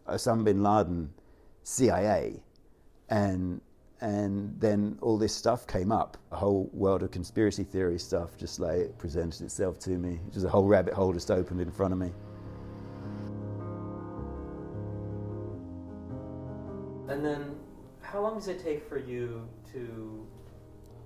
Osama 0.08 0.42
bin 0.44 0.62
Laden, 0.62 1.12
CIA, 1.62 2.42
and 3.10 3.60
and 4.04 4.54
then 4.60 4.98
all 5.00 5.16
this 5.16 5.34
stuff 5.34 5.66
came 5.66 5.90
up. 5.90 6.18
A 6.30 6.36
whole 6.36 6.68
world 6.74 7.02
of 7.02 7.10
conspiracy 7.10 7.64
theory 7.64 7.98
stuff 7.98 8.36
just 8.36 8.60
like 8.60 8.98
presented 8.98 9.40
itself 9.40 9.78
to 9.78 9.92
me. 9.92 10.20
Just 10.30 10.44
a 10.44 10.48
whole 10.48 10.66
rabbit 10.66 10.92
hole 10.92 11.14
just 11.14 11.30
opened 11.30 11.62
in 11.62 11.70
front 11.70 11.94
of 11.94 11.98
me. 11.98 12.12
And 17.08 17.24
then, 17.24 17.56
how 18.02 18.20
long 18.20 18.34
does 18.34 18.48
it 18.48 18.62
take 18.62 18.86
for 18.86 18.98
you 18.98 19.48
to 19.72 20.26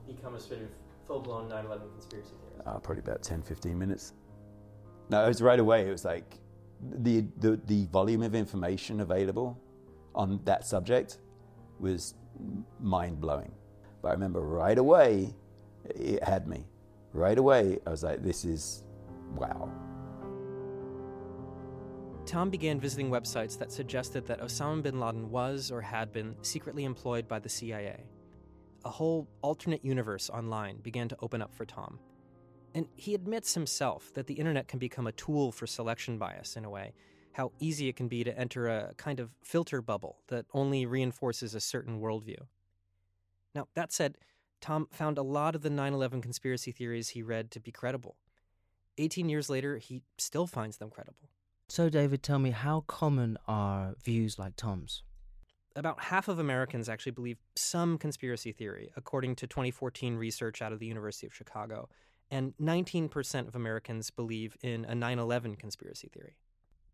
become 0.08 0.34
a 0.34 0.40
sort 0.40 0.62
of 0.62 0.68
full 1.06 1.20
blown 1.20 1.48
9 1.48 1.66
11 1.66 1.88
conspiracy 1.92 2.30
theorist? 2.50 2.66
Uh, 2.66 2.80
probably 2.80 3.02
about 3.04 3.22
10, 3.22 3.42
15 3.42 3.78
minutes. 3.78 4.14
No, 5.08 5.24
it 5.24 5.28
was 5.28 5.40
right 5.40 5.60
away. 5.60 5.86
It 5.86 5.92
was 5.92 6.04
like 6.04 6.40
the, 6.80 7.24
the, 7.36 7.60
the 7.66 7.84
volume 7.92 8.22
of 8.22 8.34
information 8.34 9.02
available 9.02 9.56
on 10.16 10.40
that 10.46 10.66
subject 10.66 11.18
was 11.78 12.14
mind 12.80 13.20
blowing. 13.20 13.52
But 14.02 14.08
I 14.08 14.12
remember 14.12 14.40
right 14.40 14.78
away, 14.78 15.34
it 15.84 16.22
had 16.22 16.46
me. 16.46 16.66
Right 17.12 17.38
away, 17.38 17.78
I 17.86 17.90
was 17.90 18.02
like, 18.02 18.22
this 18.22 18.44
is 18.44 18.84
wow. 19.34 19.70
Tom 22.26 22.50
began 22.50 22.78
visiting 22.78 23.10
websites 23.10 23.58
that 23.58 23.72
suggested 23.72 24.26
that 24.26 24.42
Osama 24.42 24.82
bin 24.82 25.00
Laden 25.00 25.30
was 25.30 25.70
or 25.70 25.80
had 25.80 26.12
been 26.12 26.36
secretly 26.42 26.84
employed 26.84 27.26
by 27.26 27.38
the 27.38 27.48
CIA. 27.48 28.04
A 28.84 28.90
whole 28.90 29.26
alternate 29.40 29.82
universe 29.84 30.28
online 30.28 30.76
began 30.78 31.08
to 31.08 31.16
open 31.22 31.40
up 31.40 31.54
for 31.54 31.64
Tom. 31.64 31.98
And 32.74 32.86
he 32.96 33.14
admits 33.14 33.54
himself 33.54 34.12
that 34.12 34.26
the 34.26 34.34
internet 34.34 34.68
can 34.68 34.78
become 34.78 35.06
a 35.06 35.12
tool 35.12 35.50
for 35.50 35.66
selection 35.66 36.18
bias 36.18 36.54
in 36.54 36.66
a 36.66 36.70
way, 36.70 36.92
how 37.32 37.52
easy 37.60 37.88
it 37.88 37.96
can 37.96 38.08
be 38.08 38.24
to 38.24 38.36
enter 38.36 38.66
a 38.68 38.94
kind 38.96 39.20
of 39.20 39.30
filter 39.42 39.80
bubble 39.80 40.18
that 40.28 40.46
only 40.52 40.86
reinforces 40.86 41.54
a 41.54 41.60
certain 41.60 42.00
worldview. 42.00 42.46
Now, 43.54 43.68
that 43.74 43.92
said, 43.92 44.16
Tom 44.60 44.88
found 44.90 45.18
a 45.18 45.22
lot 45.22 45.54
of 45.54 45.62
the 45.62 45.70
9 45.70 45.92
11 45.92 46.20
conspiracy 46.20 46.72
theories 46.72 47.10
he 47.10 47.22
read 47.22 47.50
to 47.52 47.60
be 47.60 47.70
credible. 47.70 48.16
18 48.98 49.28
years 49.28 49.48
later, 49.48 49.78
he 49.78 50.02
still 50.18 50.46
finds 50.46 50.78
them 50.78 50.90
credible. 50.90 51.30
So, 51.68 51.88
David, 51.88 52.22
tell 52.22 52.38
me, 52.38 52.50
how 52.50 52.84
common 52.86 53.36
are 53.46 53.94
views 54.02 54.38
like 54.38 54.56
Tom's? 54.56 55.02
About 55.76 56.04
half 56.04 56.26
of 56.26 56.38
Americans 56.38 56.88
actually 56.88 57.12
believe 57.12 57.38
some 57.54 57.98
conspiracy 57.98 58.52
theory, 58.52 58.90
according 58.96 59.36
to 59.36 59.46
2014 59.46 60.16
research 60.16 60.60
out 60.60 60.72
of 60.72 60.80
the 60.80 60.86
University 60.86 61.26
of 61.26 61.34
Chicago, 61.34 61.88
and 62.30 62.54
19% 62.60 63.46
of 63.46 63.54
Americans 63.54 64.10
believe 64.10 64.56
in 64.62 64.84
a 64.86 64.94
9 64.94 65.18
11 65.18 65.56
conspiracy 65.56 66.08
theory. 66.08 66.36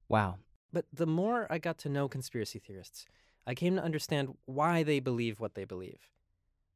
Wow. 0.09 0.37
But 0.73 0.87
the 0.93 1.07
more 1.07 1.47
I 1.51 1.59
got 1.59 1.79
to 1.79 1.89
know 1.89 2.09
conspiracy 2.09 2.59
theorists, 2.59 3.07
I 3.47 3.55
came 3.55 3.77
to 3.77 3.83
understand 3.83 4.37
why 4.47 4.83
they 4.83 5.01
believe 5.01 5.41
what 5.41 5.55
they 5.55 5.65
believe. 5.65 6.11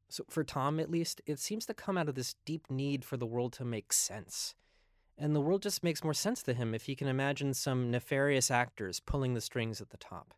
So, 0.07 0.23
for 0.29 0.43
Tom 0.43 0.79
at 0.79 0.89
least, 0.89 1.21
it 1.25 1.39
seems 1.39 1.65
to 1.67 1.73
come 1.73 1.97
out 1.97 2.09
of 2.09 2.15
this 2.15 2.35
deep 2.45 2.69
need 2.69 3.05
for 3.05 3.17
the 3.17 3.27
world 3.27 3.53
to 3.53 3.65
make 3.65 3.93
sense. 3.93 4.55
And 5.17 5.35
the 5.35 5.41
world 5.41 5.61
just 5.61 5.83
makes 5.83 6.03
more 6.03 6.13
sense 6.13 6.41
to 6.43 6.53
him 6.53 6.73
if 6.73 6.83
he 6.83 6.95
can 6.95 7.07
imagine 7.07 7.53
some 7.53 7.91
nefarious 7.91 8.49
actors 8.49 8.99
pulling 8.99 9.33
the 9.33 9.41
strings 9.41 9.81
at 9.81 9.89
the 9.89 9.97
top. 9.97 10.33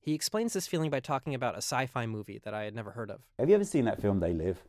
He 0.00 0.14
explains 0.14 0.52
this 0.52 0.66
feeling 0.66 0.90
by 0.90 0.98
talking 0.98 1.34
about 1.34 1.54
a 1.54 1.58
sci 1.58 1.86
fi 1.86 2.06
movie 2.06 2.40
that 2.42 2.54
I 2.54 2.64
had 2.64 2.74
never 2.74 2.90
heard 2.90 3.10
of. 3.10 3.20
Have 3.38 3.48
you 3.48 3.54
ever 3.54 3.64
seen 3.64 3.84
that 3.84 4.00
film, 4.00 4.18
They 4.18 4.32
Live? 4.32 4.64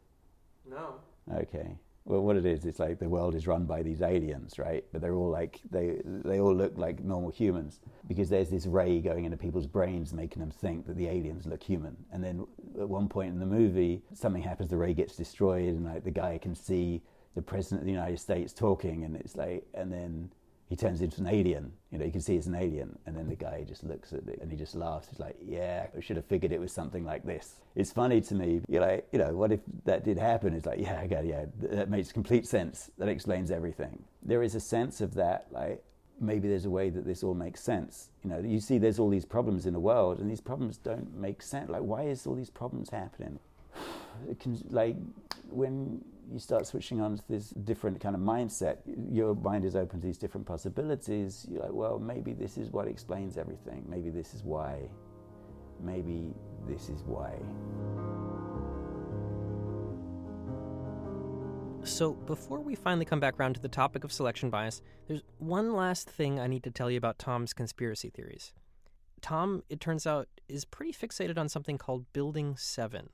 No. 0.69 0.95
Okay. 1.33 1.77
Well, 2.05 2.19
what 2.21 2.35
it 2.35 2.45
is, 2.45 2.65
it's 2.65 2.79
like 2.79 2.99
the 2.99 3.07
world 3.07 3.33
is 3.33 3.47
run 3.47 3.65
by 3.65 3.81
these 3.81 4.01
aliens, 4.01 4.59
right? 4.59 4.83
But 4.91 5.01
they're 5.01 5.15
all 5.15 5.29
like 5.29 5.61
they 5.71 6.01
they 6.03 6.41
all 6.41 6.53
look 6.53 6.77
like 6.77 7.01
normal 7.01 7.29
humans 7.29 7.79
because 8.07 8.29
there's 8.29 8.49
this 8.49 8.65
ray 8.65 8.99
going 8.99 9.23
into 9.23 9.37
people's 9.37 9.67
brains, 9.67 10.11
making 10.13 10.41
them 10.41 10.51
think 10.51 10.85
that 10.87 10.97
the 10.97 11.07
aliens 11.07 11.45
look 11.45 11.63
human. 11.63 11.95
And 12.11 12.21
then 12.21 12.45
at 12.79 12.89
one 12.89 13.07
point 13.07 13.31
in 13.31 13.39
the 13.39 13.45
movie, 13.45 14.03
something 14.13 14.41
happens, 14.41 14.69
the 14.69 14.77
ray 14.77 14.93
gets 14.93 15.15
destroyed, 15.15 15.69
and 15.69 15.85
like 15.85 16.03
the 16.03 16.11
guy 16.11 16.37
can 16.37 16.55
see 16.55 17.01
the 17.35 17.41
president 17.41 17.81
of 17.81 17.85
the 17.85 17.93
United 17.93 18.19
States 18.19 18.51
talking, 18.51 19.05
and 19.05 19.15
it's 19.15 19.37
like, 19.37 19.65
and 19.73 19.91
then 19.91 20.29
he 20.67 20.75
turns 20.75 21.01
into 21.01 21.21
an 21.21 21.27
alien. 21.27 21.71
You 21.91 21.99
know, 21.99 22.05
you 22.05 22.11
can 22.11 22.21
see 22.21 22.35
he's 22.35 22.47
an 22.47 22.55
alien, 22.55 22.97
and 23.05 23.15
then 23.15 23.27
the 23.29 23.35
guy 23.35 23.63
just 23.67 23.83
looks 23.83 24.13
at 24.13 24.27
it 24.27 24.39
and 24.41 24.49
he 24.51 24.57
just 24.57 24.75
laughs. 24.75 25.07
He's 25.09 25.19
like, 25.19 25.37
"Yeah, 25.43 25.87
I 25.95 25.99
should 25.99 26.15
have 26.15 26.25
figured 26.25 26.51
it 26.51 26.59
was 26.59 26.71
something 26.71 27.05
like 27.05 27.23
this." 27.23 27.55
It's 27.75 27.91
funny 27.91 28.21
to 28.21 28.35
me. 28.35 28.61
You're 28.67 28.81
like, 28.81 29.07
you 29.11 29.19
know, 29.19 29.35
what 29.35 29.51
if 29.51 29.59
that 29.85 30.03
did 30.03 30.17
happen? 30.17 30.53
It's 30.53 30.65
like, 30.65 30.79
yeah, 30.79 31.01
okay, 31.05 31.23
yeah, 31.25 31.45
that 31.75 31.89
makes 31.89 32.11
complete 32.11 32.47
sense. 32.47 32.91
That 32.97 33.07
explains 33.07 33.51
everything. 33.51 34.03
There 34.21 34.43
is 34.43 34.55
a 34.55 34.59
sense 34.59 35.01
of 35.01 35.15
that, 35.15 35.47
like 35.51 35.83
maybe 36.19 36.47
there's 36.47 36.65
a 36.65 36.69
way 36.69 36.89
that 36.89 37.05
this 37.05 37.23
all 37.23 37.33
makes 37.33 37.61
sense. 37.61 38.09
You 38.23 38.29
know, 38.29 38.39
you 38.39 38.59
see, 38.59 38.77
there's 38.77 38.99
all 38.99 39.09
these 39.09 39.25
problems 39.25 39.65
in 39.65 39.73
the 39.73 39.79
world, 39.79 40.19
and 40.19 40.29
these 40.29 40.41
problems 40.41 40.77
don't 40.77 41.15
make 41.15 41.41
sense. 41.41 41.69
Like, 41.69 41.81
why 41.81 42.03
is 42.03 42.25
all 42.25 42.35
these 42.35 42.49
problems 42.49 42.89
happening? 42.89 43.39
Can, 44.39 44.57
like 44.69 44.95
when 45.49 46.03
you 46.31 46.39
start 46.39 46.65
switching 46.65 47.01
on 47.01 47.17
to 47.17 47.23
this 47.29 47.49
different 47.49 47.99
kind 47.99 48.15
of 48.15 48.21
mindset, 48.21 48.77
your 49.09 49.35
mind 49.35 49.65
is 49.65 49.75
open 49.75 49.99
to 50.01 50.07
these 50.07 50.17
different 50.17 50.45
possibilities. 50.45 51.45
You're 51.49 51.61
like, 51.61 51.73
well, 51.73 51.99
maybe 51.99 52.33
this 52.33 52.57
is 52.57 52.71
what 52.71 52.87
explains 52.87 53.37
everything. 53.37 53.85
Maybe 53.87 54.09
this 54.09 54.33
is 54.33 54.43
why. 54.43 54.89
Maybe 55.81 56.33
this 56.67 56.89
is 56.89 57.03
why. 57.03 57.33
So, 61.85 62.13
before 62.13 62.61
we 62.61 62.75
finally 62.75 63.03
come 63.03 63.19
back 63.19 63.37
around 63.37 63.55
to 63.55 63.61
the 63.61 63.67
topic 63.67 64.05
of 64.05 64.13
selection 64.13 64.49
bias, 64.49 64.81
there's 65.07 65.21
one 65.37 65.73
last 65.73 66.09
thing 66.09 66.39
I 66.39 66.47
need 66.47 66.63
to 66.63 66.71
tell 66.71 66.89
you 66.89 66.97
about 66.97 67.19
Tom's 67.19 67.53
conspiracy 67.53 68.09
theories. 68.09 68.53
Tom, 69.21 69.63
it 69.69 69.81
turns 69.81 70.07
out, 70.07 70.27
is 70.47 70.63
pretty 70.63 70.93
fixated 70.93 71.37
on 71.37 71.49
something 71.49 71.77
called 71.77 72.05
Building 72.13 72.55
7. 72.55 73.09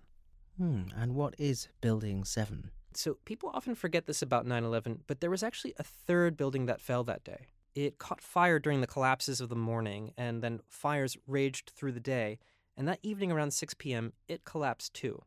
Hmm, 0.57 0.83
and 0.95 1.15
what 1.15 1.33
is 1.39 1.69
Building 1.81 2.23
7? 2.23 2.69
So 2.93 3.17
people 3.25 3.51
often 3.53 3.75
forget 3.75 4.05
this 4.05 4.21
about 4.21 4.45
9 4.45 4.63
11, 4.63 5.03
but 5.07 5.21
there 5.21 5.29
was 5.29 5.43
actually 5.43 5.73
a 5.77 5.83
third 5.83 6.35
building 6.35 6.65
that 6.65 6.81
fell 6.81 7.03
that 7.03 7.23
day. 7.23 7.47
It 7.75 7.97
caught 7.97 8.21
fire 8.21 8.59
during 8.59 8.81
the 8.81 8.87
collapses 8.87 9.41
of 9.41 9.49
the 9.49 9.55
morning, 9.55 10.13
and 10.17 10.41
then 10.41 10.61
fires 10.67 11.17
raged 11.27 11.71
through 11.75 11.91
the 11.93 11.99
day. 11.99 12.39
And 12.75 12.87
that 12.87 12.99
evening 13.03 13.31
around 13.31 13.51
6 13.51 13.73
p.m., 13.75 14.13
it 14.27 14.45
collapsed 14.45 14.93
too. 14.93 15.21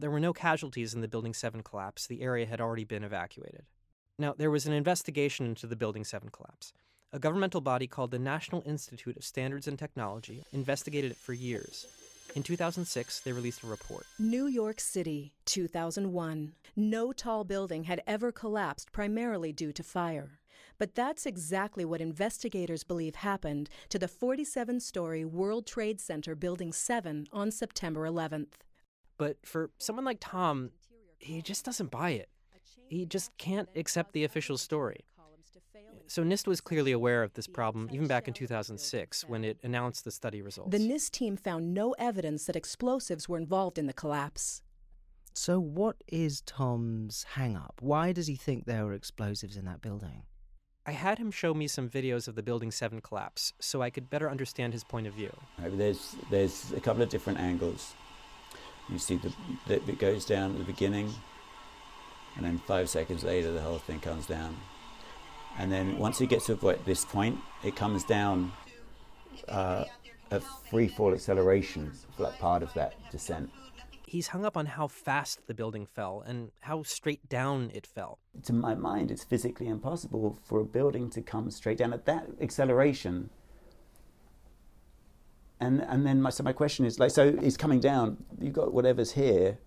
There 0.00 0.10
were 0.10 0.20
no 0.20 0.32
casualties 0.32 0.94
in 0.94 1.00
the 1.00 1.08
Building 1.08 1.34
7 1.34 1.62
collapse. 1.62 2.06
The 2.06 2.22
area 2.22 2.46
had 2.46 2.60
already 2.60 2.84
been 2.84 3.04
evacuated. 3.04 3.64
Now, 4.18 4.34
there 4.36 4.50
was 4.50 4.66
an 4.66 4.72
investigation 4.72 5.46
into 5.46 5.66
the 5.66 5.76
Building 5.76 6.04
7 6.04 6.28
collapse. 6.28 6.72
A 7.12 7.18
governmental 7.18 7.60
body 7.60 7.86
called 7.86 8.10
the 8.10 8.18
National 8.18 8.62
Institute 8.66 9.16
of 9.16 9.24
Standards 9.24 9.66
and 9.66 9.78
Technology 9.78 10.44
investigated 10.52 11.12
it 11.12 11.16
for 11.16 11.32
years. 11.32 11.86
In 12.34 12.42
2006, 12.42 13.20
they 13.20 13.32
released 13.32 13.62
a 13.62 13.66
report. 13.66 14.06
New 14.18 14.46
York 14.46 14.80
City, 14.80 15.34
2001. 15.46 16.52
No 16.76 17.12
tall 17.12 17.44
building 17.44 17.84
had 17.84 18.02
ever 18.06 18.30
collapsed 18.30 18.92
primarily 18.92 19.52
due 19.52 19.72
to 19.72 19.82
fire. 19.82 20.38
But 20.78 20.94
that's 20.94 21.26
exactly 21.26 21.84
what 21.84 22.00
investigators 22.00 22.84
believe 22.84 23.16
happened 23.16 23.68
to 23.88 23.98
the 23.98 24.06
47 24.06 24.78
story 24.80 25.24
World 25.24 25.66
Trade 25.66 26.00
Center 26.00 26.36
Building 26.36 26.72
7 26.72 27.26
on 27.32 27.50
September 27.50 28.02
11th. 28.02 28.52
But 29.16 29.38
for 29.44 29.70
someone 29.78 30.04
like 30.04 30.18
Tom, 30.20 30.70
he 31.18 31.42
just 31.42 31.64
doesn't 31.64 31.90
buy 31.90 32.10
it. 32.10 32.28
He 32.86 33.04
just 33.04 33.36
can't 33.38 33.68
accept 33.74 34.12
the 34.12 34.24
official 34.24 34.56
story. 34.56 35.04
So 36.08 36.24
NIST 36.24 36.46
was 36.46 36.62
clearly 36.62 36.92
aware 36.92 37.22
of 37.22 37.34
this 37.34 37.46
problem 37.46 37.90
even 37.92 38.06
back 38.06 38.28
in 38.28 38.34
2006 38.34 39.28
when 39.28 39.44
it 39.44 39.58
announced 39.62 40.04
the 40.04 40.10
study 40.10 40.40
results. 40.40 40.70
The 40.70 40.78
NIST 40.78 41.10
team 41.10 41.36
found 41.36 41.74
no 41.74 41.92
evidence 41.98 42.46
that 42.46 42.56
explosives 42.56 43.28
were 43.28 43.36
involved 43.36 43.76
in 43.76 43.86
the 43.86 43.92
collapse. 43.92 44.62
So, 45.34 45.60
what 45.60 45.96
is 46.08 46.40
Tom's 46.40 47.24
hang 47.34 47.56
up? 47.56 47.74
Why 47.80 48.12
does 48.12 48.26
he 48.26 48.36
think 48.36 48.64
there 48.64 48.86
were 48.86 48.94
explosives 48.94 49.56
in 49.56 49.66
that 49.66 49.82
building? 49.82 50.22
I 50.86 50.92
had 50.92 51.18
him 51.18 51.30
show 51.30 51.52
me 51.52 51.68
some 51.68 51.90
videos 51.90 52.26
of 52.26 52.34
the 52.34 52.42
Building 52.42 52.70
7 52.70 53.02
collapse 53.02 53.52
so 53.60 53.82
I 53.82 53.90
could 53.90 54.08
better 54.08 54.30
understand 54.30 54.72
his 54.72 54.82
point 54.82 55.06
of 55.06 55.12
view. 55.12 55.30
There's, 55.58 56.16
there's 56.30 56.72
a 56.74 56.80
couple 56.80 57.02
of 57.02 57.10
different 57.10 57.38
angles. 57.38 57.92
You 58.88 58.98
see 58.98 59.16
the, 59.16 59.30
the 59.66 59.74
it 59.86 59.98
goes 59.98 60.24
down 60.24 60.52
at 60.52 60.58
the 60.58 60.64
beginning, 60.64 61.12
and 62.36 62.46
then 62.46 62.58
five 62.66 62.88
seconds 62.88 63.22
later, 63.22 63.52
the 63.52 63.60
whole 63.60 63.78
thing 63.78 64.00
comes 64.00 64.24
down. 64.24 64.56
And 65.58 65.72
then 65.72 65.98
once 65.98 66.20
it 66.20 66.28
gets 66.28 66.46
to 66.46 66.78
this 66.86 67.04
point, 67.04 67.38
it 67.64 67.74
comes 67.74 68.04
down 68.04 68.52
uh, 69.48 69.84
at 70.30 70.42
free 70.70 70.88
fall 70.88 71.12
acceleration, 71.12 71.92
like 72.16 72.38
part 72.38 72.62
of 72.62 72.72
that 72.74 72.94
descent. 73.10 73.50
He's 74.06 74.28
hung 74.28 74.44
up 74.44 74.56
on 74.56 74.66
how 74.66 74.86
fast 74.86 75.46
the 75.48 75.54
building 75.54 75.84
fell 75.84 76.22
and 76.24 76.50
how 76.60 76.82
straight 76.82 77.28
down 77.28 77.70
it 77.74 77.86
fell. 77.86 78.18
To 78.44 78.52
my 78.54 78.74
mind, 78.74 79.10
it's 79.10 79.24
physically 79.24 79.68
impossible 79.68 80.38
for 80.44 80.60
a 80.60 80.64
building 80.64 81.10
to 81.10 81.20
come 81.20 81.50
straight 81.50 81.78
down 81.78 81.92
at 81.92 82.06
that 82.06 82.26
acceleration. 82.40 83.28
And 85.60 85.82
and 85.82 86.06
then 86.06 86.22
my 86.22 86.30
so 86.30 86.44
my 86.44 86.52
question 86.52 86.86
is 86.86 86.98
like 87.00 87.10
so 87.10 87.36
it's 87.42 87.56
coming 87.56 87.80
down. 87.80 88.24
You've 88.40 88.54
got 88.54 88.72
whatever's 88.72 89.12
here. 89.12 89.58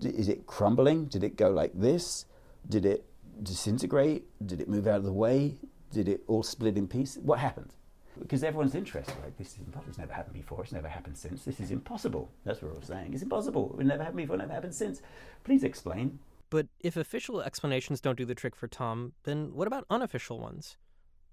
Is 0.00 0.28
it 0.28 0.46
crumbling? 0.46 1.06
Did 1.06 1.24
it 1.24 1.36
go 1.36 1.50
like 1.50 1.72
this? 1.74 2.24
Did 2.66 2.86
it 2.86 3.04
disintegrate? 3.42 4.24
Did 4.44 4.60
it 4.60 4.68
move 4.68 4.86
out 4.86 4.96
of 4.96 5.04
the 5.04 5.12
way? 5.12 5.58
Did 5.90 6.08
it 6.08 6.22
all 6.26 6.42
split 6.42 6.76
in 6.76 6.88
pieces? 6.88 7.22
What 7.22 7.38
happened? 7.38 7.74
Because 8.18 8.44
everyone's 8.44 8.74
interested, 8.74 9.14
like, 9.22 9.36
This 9.38 9.52
is 9.52 9.58
impossible. 9.58 9.88
It's 9.88 9.98
never 9.98 10.12
happened 10.12 10.34
before. 10.34 10.62
It's 10.62 10.72
never 10.72 10.88
happened 10.88 11.16
since. 11.16 11.44
This 11.44 11.60
is 11.60 11.70
impossible. 11.70 12.30
That's 12.44 12.60
what 12.60 12.70
we're 12.70 12.76
all 12.76 12.82
saying. 12.82 13.14
It's 13.14 13.22
impossible. 13.22 13.76
It 13.80 13.86
never 13.86 14.02
happened 14.02 14.18
before. 14.18 14.36
Never 14.36 14.52
happened 14.52 14.74
since. 14.74 15.00
Please 15.44 15.64
explain. 15.64 16.18
But 16.50 16.66
if 16.80 16.96
official 16.96 17.40
explanations 17.40 18.00
don't 18.00 18.18
do 18.18 18.26
the 18.26 18.34
trick 18.34 18.54
for 18.54 18.68
Tom, 18.68 19.12
then 19.24 19.54
what 19.54 19.66
about 19.66 19.86
unofficial 19.88 20.38
ones? 20.38 20.76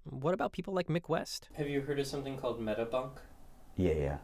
What 0.04 0.32
about 0.32 0.52
people 0.52 0.72
like 0.72 0.88
Mick 0.88 1.08
West? 1.08 1.50
Have 1.54 1.68
you 1.68 1.82
heard 1.82 2.00
of 2.00 2.06
something 2.06 2.38
called 2.38 2.58
metabunk? 2.58 3.18
Yeah, 3.76 3.92
yeah. 3.92 4.18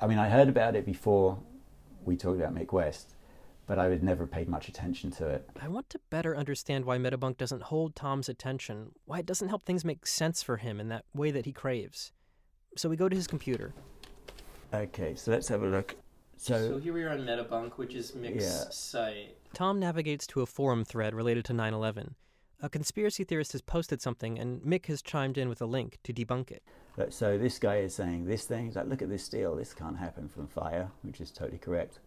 I 0.00 0.06
mean, 0.06 0.18
I 0.18 0.30
heard 0.30 0.48
about 0.48 0.76
it 0.76 0.86
before 0.86 1.38
we 2.04 2.16
talked 2.16 2.40
about 2.40 2.54
Mick 2.54 2.72
West, 2.72 3.14
but 3.70 3.78
I 3.78 3.86
would 3.86 4.02
never 4.02 4.26
paid 4.26 4.48
much 4.48 4.68
attention 4.68 5.12
to 5.12 5.28
it. 5.28 5.48
I 5.62 5.68
want 5.68 5.88
to 5.90 6.00
better 6.10 6.36
understand 6.36 6.84
why 6.84 6.98
Metabunk 6.98 7.36
doesn't 7.36 7.62
hold 7.62 7.94
Tom's 7.94 8.28
attention, 8.28 8.96
why 9.04 9.20
it 9.20 9.26
doesn't 9.26 9.48
help 9.48 9.62
things 9.62 9.84
make 9.84 10.08
sense 10.08 10.42
for 10.42 10.56
him 10.56 10.80
in 10.80 10.88
that 10.88 11.04
way 11.14 11.30
that 11.30 11.46
he 11.46 11.52
craves. 11.52 12.10
So 12.76 12.88
we 12.88 12.96
go 12.96 13.08
to 13.08 13.14
his 13.14 13.28
computer. 13.28 13.72
Okay, 14.74 15.14
so 15.14 15.30
let's 15.30 15.46
have 15.46 15.62
a 15.62 15.68
look. 15.68 15.94
So, 16.36 16.78
here 16.78 16.92
we 16.92 17.04
are 17.04 17.10
on 17.10 17.20
Metabunk, 17.20 17.74
which 17.74 17.94
is 17.94 18.10
Mick's 18.10 18.42
Yeah. 18.42 18.70
site. 18.70 19.36
Tom 19.54 19.78
navigates 19.78 20.26
to 20.28 20.40
a 20.40 20.46
forum 20.46 20.84
thread 20.84 21.14
related 21.14 21.44
to 21.44 21.52
9 21.52 21.72
11. 21.72 22.16
A 22.60 22.68
conspiracy 22.68 23.22
theorist 23.22 23.52
has 23.52 23.62
posted 23.62 24.02
something, 24.02 24.36
and 24.36 24.62
Mick 24.62 24.86
has 24.86 25.00
chimed 25.00 25.38
in 25.38 25.48
with 25.48 25.62
a 25.62 25.66
link 25.66 25.98
to 26.02 26.12
debunk 26.12 26.50
it. 26.50 26.64
So 27.10 27.38
this 27.38 27.60
guy 27.60 27.76
is 27.76 27.94
saying 27.94 28.24
this 28.24 28.46
thing. 28.46 28.64
He's 28.66 28.74
like, 28.74 28.88
look 28.88 29.00
at 29.00 29.08
this 29.08 29.22
steel. 29.22 29.54
This 29.54 29.72
can't 29.72 29.96
happen 29.96 30.28
from 30.28 30.48
fire, 30.48 30.90
which 31.02 31.20
is 31.20 31.30
totally 31.30 31.58
correct. 31.58 32.00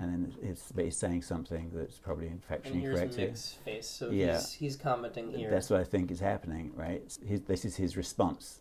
And 0.00 0.10
then 0.10 0.34
it's, 0.42 0.72
but 0.72 0.84
he's 0.86 0.96
saying 0.96 1.22
something 1.22 1.70
that's 1.74 1.98
probably 1.98 2.32
factually 2.50 2.84
incorrect. 2.84 3.14
here. 3.14 3.34
face, 3.34 3.86
so 3.86 4.10
Yeah. 4.10 4.38
he's, 4.38 4.52
he's 4.52 4.76
commenting 4.76 5.30
here. 5.30 5.50
That's 5.50 5.68
what 5.68 5.80
I 5.80 5.84
think 5.84 6.10
is 6.10 6.20
happening, 6.20 6.72
right? 6.74 7.02
His, 7.26 7.42
this 7.42 7.64
is 7.64 7.76
his 7.76 7.96
response. 7.96 8.60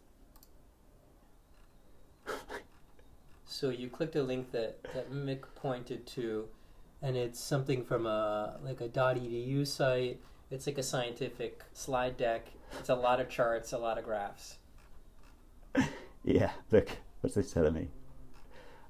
So 3.45 3.69
you 3.69 3.89
clicked 3.89 4.15
a 4.15 4.23
link 4.23 4.51
that, 4.53 4.81
that 4.95 5.11
Mick 5.11 5.41
pointed 5.55 6.07
to, 6.07 6.47
and 7.01 7.17
it's 7.17 7.39
something 7.39 7.83
from 7.83 8.05
a 8.07 8.57
like 8.63 8.79
a 8.79 8.87
.edu 8.87 9.67
site. 9.67 10.19
It's 10.49 10.65
like 10.65 10.77
a 10.77 10.83
scientific 10.83 11.61
slide 11.73 12.15
deck. 12.17 12.47
It's 12.79 12.87
a 12.89 12.95
lot 12.95 13.19
of 13.19 13.29
charts, 13.29 13.73
a 13.73 13.77
lot 13.77 13.97
of 13.97 14.05
graphs. 14.05 14.57
Yeah, 16.23 16.51
look, 16.71 16.87
what's 17.21 17.35
this 17.35 17.51
telling 17.51 17.73
me? 17.73 17.87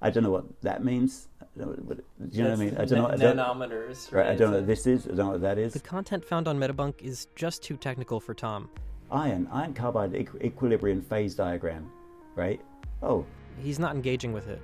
I 0.01 0.09
don't 0.09 0.23
know 0.23 0.31
what 0.31 0.45
that 0.61 0.83
means. 0.83 1.27
I 1.41 1.45
don't 1.59 1.77
know 1.77 1.83
what- 1.83 1.97
do 1.97 2.37
you 2.37 2.43
know 2.43 2.49
what 2.51 2.59
I 2.59 2.63
mean? 2.63 2.77
I 2.77 2.85
don't 2.85 2.99
know. 2.99 3.07
I 3.07 3.15
don't, 3.15 3.37
nanometers. 3.37 4.11
right, 4.11 4.27
I 4.27 4.35
don't 4.35 4.51
know 4.51 4.57
what 4.57 4.67
this 4.67 4.87
is. 4.87 5.05
I 5.05 5.09
don't 5.09 5.17
know 5.17 5.29
what 5.31 5.41
that 5.41 5.57
is. 5.57 5.73
The 5.73 5.79
content 5.79 6.25
found 6.25 6.47
on 6.47 6.57
Metabunk 6.57 7.01
is 7.01 7.27
just 7.35 7.61
too 7.61 7.77
technical 7.77 8.19
for 8.19 8.33
Tom. 8.33 8.69
Iron, 9.11 9.47
iron 9.51 9.73
carbide 9.73 10.13
equ- 10.13 10.41
equilibrium 10.43 11.01
phase 11.01 11.35
diagram, 11.35 11.91
right? 12.35 12.61
Oh, 13.03 13.25
He's 13.61 13.77
not 13.79 13.93
engaging 13.93 14.31
with 14.33 14.47
it. 14.47 14.61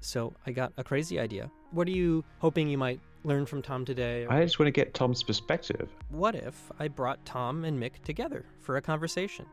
So 0.00 0.32
I 0.46 0.52
got 0.52 0.72
a 0.78 0.84
crazy 0.84 1.18
idea. 1.20 1.50
What 1.72 1.86
are 1.86 1.92
you 1.92 2.24
hoping 2.38 2.68
you 2.68 2.78
might 2.78 3.00
learn 3.24 3.44
from 3.46 3.60
Tom 3.62 3.84
today? 3.84 4.26
I 4.26 4.42
just 4.42 4.58
want 4.58 4.68
to 4.68 4.70
get 4.72 4.94
Tom's 4.94 5.22
perspective. 5.22 5.90
What 6.08 6.34
if 6.34 6.70
I 6.78 6.88
brought 6.88 7.24
Tom 7.26 7.64
and 7.64 7.80
Mick 7.80 8.02
together 8.04 8.46
for 8.60 8.76
a 8.78 8.82
conversation? 8.82 9.44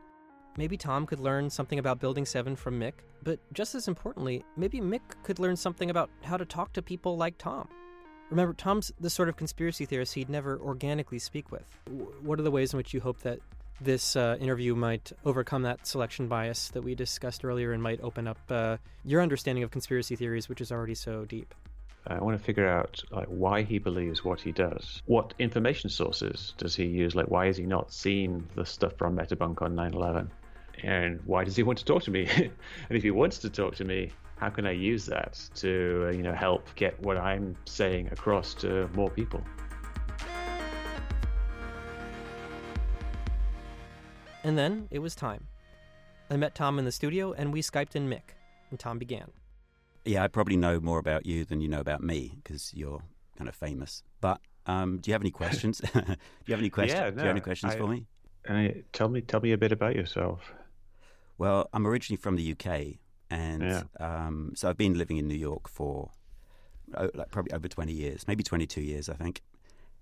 Maybe 0.56 0.76
Tom 0.76 1.06
could 1.06 1.20
learn 1.20 1.50
something 1.50 1.78
about 1.78 2.00
Building 2.00 2.24
7 2.24 2.56
from 2.56 2.80
Mick, 2.80 2.94
but 3.22 3.38
just 3.52 3.74
as 3.74 3.88
importantly, 3.88 4.44
maybe 4.56 4.80
Mick 4.80 5.00
could 5.22 5.38
learn 5.38 5.56
something 5.56 5.90
about 5.90 6.08
how 6.22 6.36
to 6.36 6.46
talk 6.46 6.72
to 6.72 6.82
people 6.82 7.16
like 7.16 7.36
Tom. 7.36 7.68
Remember, 8.30 8.54
Tom's 8.54 8.90
the 8.98 9.10
sort 9.10 9.28
of 9.28 9.36
conspiracy 9.36 9.84
theorist 9.84 10.14
he'd 10.14 10.30
never 10.30 10.58
organically 10.58 11.18
speak 11.18 11.52
with. 11.52 11.64
What 12.22 12.40
are 12.40 12.42
the 12.42 12.50
ways 12.50 12.72
in 12.72 12.78
which 12.78 12.94
you 12.94 13.00
hope 13.00 13.20
that 13.20 13.38
this 13.80 14.16
uh, 14.16 14.36
interview 14.40 14.74
might 14.74 15.12
overcome 15.24 15.62
that 15.62 15.86
selection 15.86 16.26
bias 16.26 16.70
that 16.70 16.82
we 16.82 16.94
discussed 16.94 17.44
earlier 17.44 17.72
and 17.72 17.82
might 17.82 18.00
open 18.02 18.26
up 18.26 18.38
uh, 18.48 18.78
your 19.04 19.20
understanding 19.20 19.62
of 19.62 19.70
conspiracy 19.70 20.16
theories, 20.16 20.48
which 20.48 20.62
is 20.62 20.72
already 20.72 20.94
so 20.94 21.26
deep? 21.26 21.54
I 22.06 22.20
want 22.20 22.38
to 22.38 22.44
figure 22.44 22.68
out 22.68 23.02
like 23.10 23.26
why 23.26 23.62
he 23.62 23.78
believes 23.78 24.24
what 24.24 24.40
he 24.40 24.52
does. 24.52 25.02
What 25.06 25.34
information 25.38 25.90
sources 25.90 26.54
does 26.56 26.74
he 26.74 26.84
use? 26.84 27.14
Like 27.14 27.26
why 27.26 27.46
has 27.46 27.56
he 27.56 27.66
not 27.66 27.92
seen 27.92 28.46
the 28.54 28.64
stuff 28.64 28.92
from 28.96 29.16
Metabunk 29.16 29.60
on 29.60 29.74
9/11? 29.74 30.28
And 30.82 31.20
why 31.24 31.44
does 31.44 31.56
he 31.56 31.62
want 31.62 31.78
to 31.78 31.84
talk 31.84 32.02
to 32.04 32.10
me? 32.10 32.26
and 32.36 32.50
if 32.90 33.02
he 33.02 33.10
wants 33.10 33.38
to 33.38 33.50
talk 33.50 33.74
to 33.76 33.84
me, 33.84 34.10
how 34.36 34.50
can 34.50 34.66
I 34.66 34.72
use 34.72 35.06
that 35.06 35.40
to 35.56 36.06
uh, 36.08 36.12
you 36.12 36.22
know 36.22 36.34
help 36.34 36.68
get 36.74 37.00
what 37.00 37.16
I'm 37.16 37.56
saying 37.64 38.08
across 38.12 38.54
to 38.54 38.88
more 38.94 39.10
people? 39.10 39.42
And 44.44 44.56
then 44.56 44.88
it 44.90 45.00
was 45.00 45.14
time. 45.14 45.46
I 46.30 46.36
met 46.36 46.54
Tom 46.54 46.78
in 46.78 46.84
the 46.84 46.92
studio 46.92 47.32
and 47.32 47.52
we 47.52 47.62
Skyped 47.62 47.96
in 47.96 48.08
Mick, 48.08 48.34
and 48.70 48.78
Tom 48.78 48.98
began. 48.98 49.30
yeah, 50.04 50.22
I 50.22 50.28
probably 50.28 50.56
know 50.56 50.80
more 50.80 50.98
about 50.98 51.26
you 51.26 51.44
than 51.44 51.60
you 51.60 51.68
know 51.68 51.80
about 51.80 52.02
me 52.02 52.38
because 52.42 52.72
you're 52.74 53.02
kind 53.36 53.48
of 53.48 53.54
famous. 53.54 54.02
But 54.20 54.40
um, 54.66 54.98
do 54.98 55.10
you 55.10 55.14
have 55.14 55.22
any 55.22 55.30
questions? 55.30 55.78
do 55.94 56.00
you 56.46 56.52
have 56.52 56.60
any 56.60 56.70
questions? 56.78 56.98
Yeah, 57.00 57.10
no, 57.10 57.10
do 57.10 57.16
you 57.20 57.26
have 57.26 57.36
any 57.36 57.40
questions 57.40 57.74
I- 57.74 57.78
for 57.78 57.88
me? 57.88 58.06
Uh, 58.48 58.68
tell 58.92 59.08
me, 59.08 59.20
tell 59.22 59.40
me 59.40 59.50
a 59.50 59.58
bit 59.58 59.72
about 59.72 59.96
yourself. 59.96 60.52
Well, 61.38 61.68
I'm 61.72 61.86
originally 61.86 62.20
from 62.20 62.36
the 62.36 62.52
UK, 62.52 62.98
and 63.30 63.62
Yeah. 63.62 63.82
um, 64.00 64.52
so 64.54 64.68
I've 64.68 64.76
been 64.76 64.94
living 64.94 65.16
in 65.18 65.28
New 65.28 65.34
York 65.36 65.68
for 65.68 66.10
oh, 66.94 67.10
like 67.14 67.30
probably 67.30 67.52
over 67.52 67.68
20 67.68 67.92
years, 67.92 68.26
maybe 68.28 68.42
22 68.44 68.80
years, 68.80 69.08
I 69.08 69.14
think. 69.14 69.42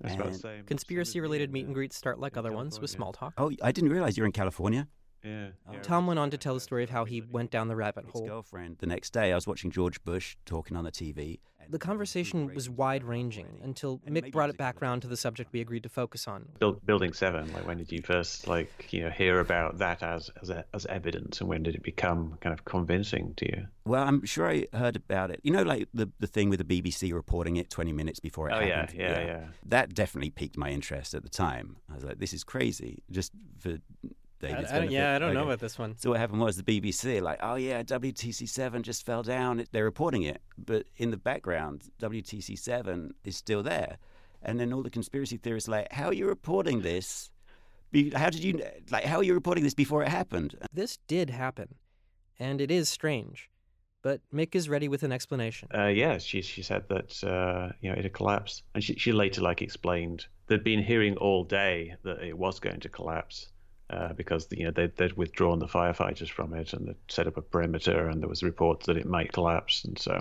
I 0.02 0.06
was 0.08 0.14
about 0.14 0.22
to 0.24 0.28
And- 0.30 0.40
say, 0.40 0.62
Conspiracy 0.66 1.20
related 1.20 1.52
meet 1.52 1.64
and 1.66 1.74
greets 1.74 1.96
start 1.96 2.18
like 2.20 2.32
in 2.34 2.38
other 2.40 2.52
ones 2.52 2.78
with 2.80 2.90
small 2.90 3.12
talk. 3.12 3.32
Oh, 3.38 3.50
I 3.62 3.72
didn't 3.72 3.90
realize 3.90 4.16
you're 4.16 4.26
in 4.26 4.32
California. 4.32 4.86
Yeah. 5.24 5.46
Um, 5.66 5.74
yeah. 5.74 5.80
Tom 5.82 6.06
went 6.06 6.18
on 6.18 6.30
to 6.30 6.38
tell 6.38 6.54
the 6.54 6.60
story 6.60 6.84
of 6.84 6.90
how 6.90 7.04
he 7.04 7.22
went 7.22 7.50
down 7.50 7.68
the 7.68 7.76
rabbit 7.76 8.04
His 8.04 8.12
hole. 8.12 8.26
girlfriend. 8.26 8.76
The 8.78 8.86
next 8.86 9.12
day, 9.12 9.32
I 9.32 9.34
was 9.34 9.46
watching 9.46 9.70
George 9.70 10.02
Bush 10.04 10.36
talking 10.44 10.76
on 10.76 10.84
the 10.84 10.92
TV. 10.92 11.38
The 11.70 11.78
conversation 11.78 12.52
was 12.54 12.68
wide 12.68 13.02
ranging 13.04 13.58
until 13.62 13.98
Mick 14.00 14.30
brought 14.32 14.50
it 14.50 14.58
back 14.58 14.82
round 14.82 15.00
to 15.00 15.08
the 15.08 15.16
subject 15.16 15.50
we 15.50 15.62
agreed 15.62 15.82
to 15.84 15.88
focus 15.88 16.28
on. 16.28 16.46
Build, 16.58 16.84
building 16.84 17.14
seven. 17.14 17.50
Like 17.54 17.66
when 17.66 17.78
did 17.78 17.90
you 17.90 18.02
first 18.02 18.46
like 18.46 18.92
you 18.92 19.02
know 19.04 19.08
hear 19.08 19.40
about 19.40 19.78
that 19.78 20.02
as 20.02 20.30
as, 20.42 20.50
a, 20.50 20.66
as 20.74 20.84
evidence, 20.84 21.40
and 21.40 21.48
when 21.48 21.62
did 21.62 21.74
it 21.74 21.82
become 21.82 22.36
kind 22.42 22.52
of 22.52 22.66
convincing 22.66 23.32
to 23.38 23.46
you? 23.46 23.66
Well, 23.86 24.04
I'm 24.06 24.26
sure 24.26 24.46
I 24.46 24.66
heard 24.74 24.96
about 24.96 25.30
it. 25.30 25.40
You 25.42 25.52
know, 25.52 25.62
like 25.62 25.88
the 25.94 26.10
the 26.20 26.26
thing 26.26 26.50
with 26.50 26.58
the 26.66 26.82
BBC 26.82 27.14
reporting 27.14 27.56
it 27.56 27.70
20 27.70 27.94
minutes 27.94 28.20
before 28.20 28.50
it 28.50 28.52
Oh 28.52 28.60
yeah, 28.60 28.80
happened. 28.80 28.98
yeah, 29.00 29.20
yeah. 29.24 29.44
That 29.64 29.94
definitely 29.94 30.30
piqued 30.32 30.58
my 30.58 30.68
interest 30.68 31.14
at 31.14 31.22
the 31.22 31.30
time. 31.30 31.76
I 31.90 31.94
was 31.94 32.04
like, 32.04 32.18
this 32.18 32.34
is 32.34 32.44
crazy. 32.44 33.02
Just 33.10 33.32
for 33.58 33.78
David's 34.48 34.70
benefit. 34.70 34.92
Okay. 35.22 35.34
Know 35.34 35.44
about 35.44 35.60
this 35.60 35.78
one. 35.78 35.96
So 35.98 36.10
what 36.10 36.20
happened 36.20 36.40
was 36.40 36.56
the 36.56 36.62
BBC, 36.62 37.20
like, 37.20 37.38
oh 37.42 37.54
yeah, 37.56 37.82
WTC 37.82 38.48
seven 38.48 38.82
just 38.82 39.04
fell 39.04 39.22
down. 39.22 39.64
They're 39.72 39.84
reporting 39.84 40.22
it, 40.22 40.40
but 40.58 40.86
in 40.96 41.10
the 41.10 41.16
background, 41.16 41.90
WTC 42.00 42.58
seven 42.58 43.14
is 43.24 43.36
still 43.36 43.62
there, 43.62 43.98
and 44.42 44.58
then 44.58 44.72
all 44.72 44.82
the 44.82 44.90
conspiracy 44.90 45.36
theorists 45.36 45.68
are 45.68 45.72
like, 45.72 45.92
how 45.92 46.06
are 46.06 46.14
you 46.14 46.26
reporting 46.26 46.82
this? 46.82 47.30
How 48.14 48.30
did 48.30 48.42
you 48.42 48.60
like? 48.90 49.04
How 49.04 49.18
are 49.18 49.22
you 49.22 49.34
reporting 49.34 49.64
this 49.64 49.74
before 49.74 50.02
it 50.02 50.08
happened? 50.08 50.56
This 50.72 50.98
did 51.06 51.30
happen, 51.30 51.76
and 52.38 52.60
it 52.60 52.70
is 52.70 52.88
strange. 52.88 53.50
But 54.02 54.20
Mick 54.34 54.54
is 54.54 54.68
ready 54.68 54.86
with 54.86 55.02
an 55.02 55.12
explanation. 55.12 55.68
Uh, 55.74 55.86
yeah, 55.86 56.18
she 56.18 56.42
she 56.42 56.62
said 56.62 56.84
that 56.90 57.24
uh, 57.24 57.72
you 57.80 57.90
know 57.90 57.96
it 57.96 58.02
had 58.04 58.12
collapsed, 58.12 58.62
and 58.74 58.84
she 58.84 58.94
she 58.96 59.12
later 59.12 59.40
like 59.40 59.62
explained 59.62 60.26
they'd 60.46 60.64
been 60.64 60.82
hearing 60.82 61.16
all 61.16 61.44
day 61.44 61.94
that 62.02 62.22
it 62.22 62.36
was 62.36 62.60
going 62.60 62.80
to 62.80 62.88
collapse. 62.88 63.48
Uh, 63.90 64.14
because 64.14 64.48
you 64.50 64.64
know 64.64 64.70
they'd, 64.70 64.96
they'd 64.96 65.12
withdrawn 65.12 65.58
the 65.58 65.66
firefighters 65.66 66.30
from 66.30 66.54
it 66.54 66.72
and 66.72 66.88
they'd 66.88 66.96
set 67.08 67.26
up 67.26 67.36
a 67.36 67.42
perimeter 67.42 68.08
and 68.08 68.22
there 68.22 68.28
was 68.30 68.42
reports 68.42 68.86
that 68.86 68.96
it 68.96 69.04
might 69.04 69.30
collapse 69.30 69.84
and 69.84 69.98
so 69.98 70.18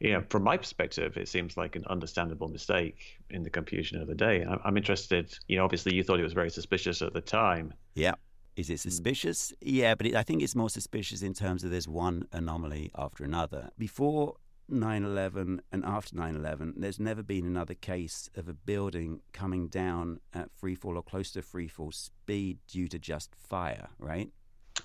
you 0.00 0.12
know 0.12 0.24
from 0.28 0.42
my 0.42 0.56
perspective 0.56 1.16
it 1.16 1.28
seems 1.28 1.56
like 1.56 1.76
an 1.76 1.84
understandable 1.86 2.48
mistake 2.48 2.96
in 3.30 3.44
the 3.44 3.48
confusion 3.48 4.00
of 4.02 4.08
the 4.08 4.14
day 4.16 4.42
I'm, 4.42 4.58
I'm 4.64 4.76
interested 4.76 5.38
you 5.46 5.56
know 5.56 5.64
obviously 5.64 5.94
you 5.94 6.02
thought 6.02 6.18
it 6.18 6.24
was 6.24 6.32
very 6.32 6.50
suspicious 6.50 7.00
at 7.00 7.12
the 7.12 7.20
time 7.20 7.72
Yeah. 7.94 8.14
Is 8.56 8.66
Hmm. 8.66 8.72
it 8.74 8.80
suspicious? 8.80 9.52
Yeah, 9.60 9.94
but 9.94 10.06
it, 10.08 10.16
I 10.16 10.24
think 10.24 10.42
it's 10.42 10.56
more 10.56 10.68
suspicious 10.68 11.22
in 11.22 11.32
terms 11.32 11.62
of 11.62 11.70
there's 11.70 11.86
one 11.88 12.26
anomaly 12.32 12.90
after 12.96 13.22
another. 13.24 13.70
Before 13.78 14.34
9 14.70 15.04
11 15.04 15.62
and 15.72 15.84
after 15.84 16.16
9 16.16 16.36
11, 16.36 16.74
there's 16.76 17.00
never 17.00 17.22
been 17.22 17.46
another 17.46 17.74
case 17.74 18.30
of 18.36 18.48
a 18.48 18.52
building 18.52 19.20
coming 19.32 19.68
down 19.68 20.20
at 20.32 20.50
free 20.52 20.74
fall 20.74 20.96
or 20.96 21.02
close 21.02 21.30
to 21.32 21.42
free 21.42 21.68
fall 21.68 21.92
speed 21.92 22.58
due 22.68 22.88
to 22.88 22.98
just 22.98 23.34
fire, 23.34 23.88
right? 23.98 24.30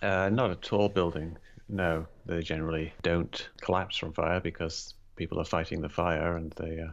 Uh, 0.02 0.30
not 0.30 0.52
a 0.52 0.56
tall 0.56 0.90
building. 0.90 1.38
No, 1.70 2.06
they 2.26 2.42
generally 2.42 2.94
don't 3.02 3.50
collapse 3.62 3.98
from 3.98 4.14
fire 4.14 4.40
because 4.40 4.94
people 5.16 5.40
are 5.40 5.46
fighting 5.46 5.82
the 5.82 5.90
fire, 5.90 6.36
and 6.38 6.52
they. 6.54 6.80
Uh, 6.80 6.92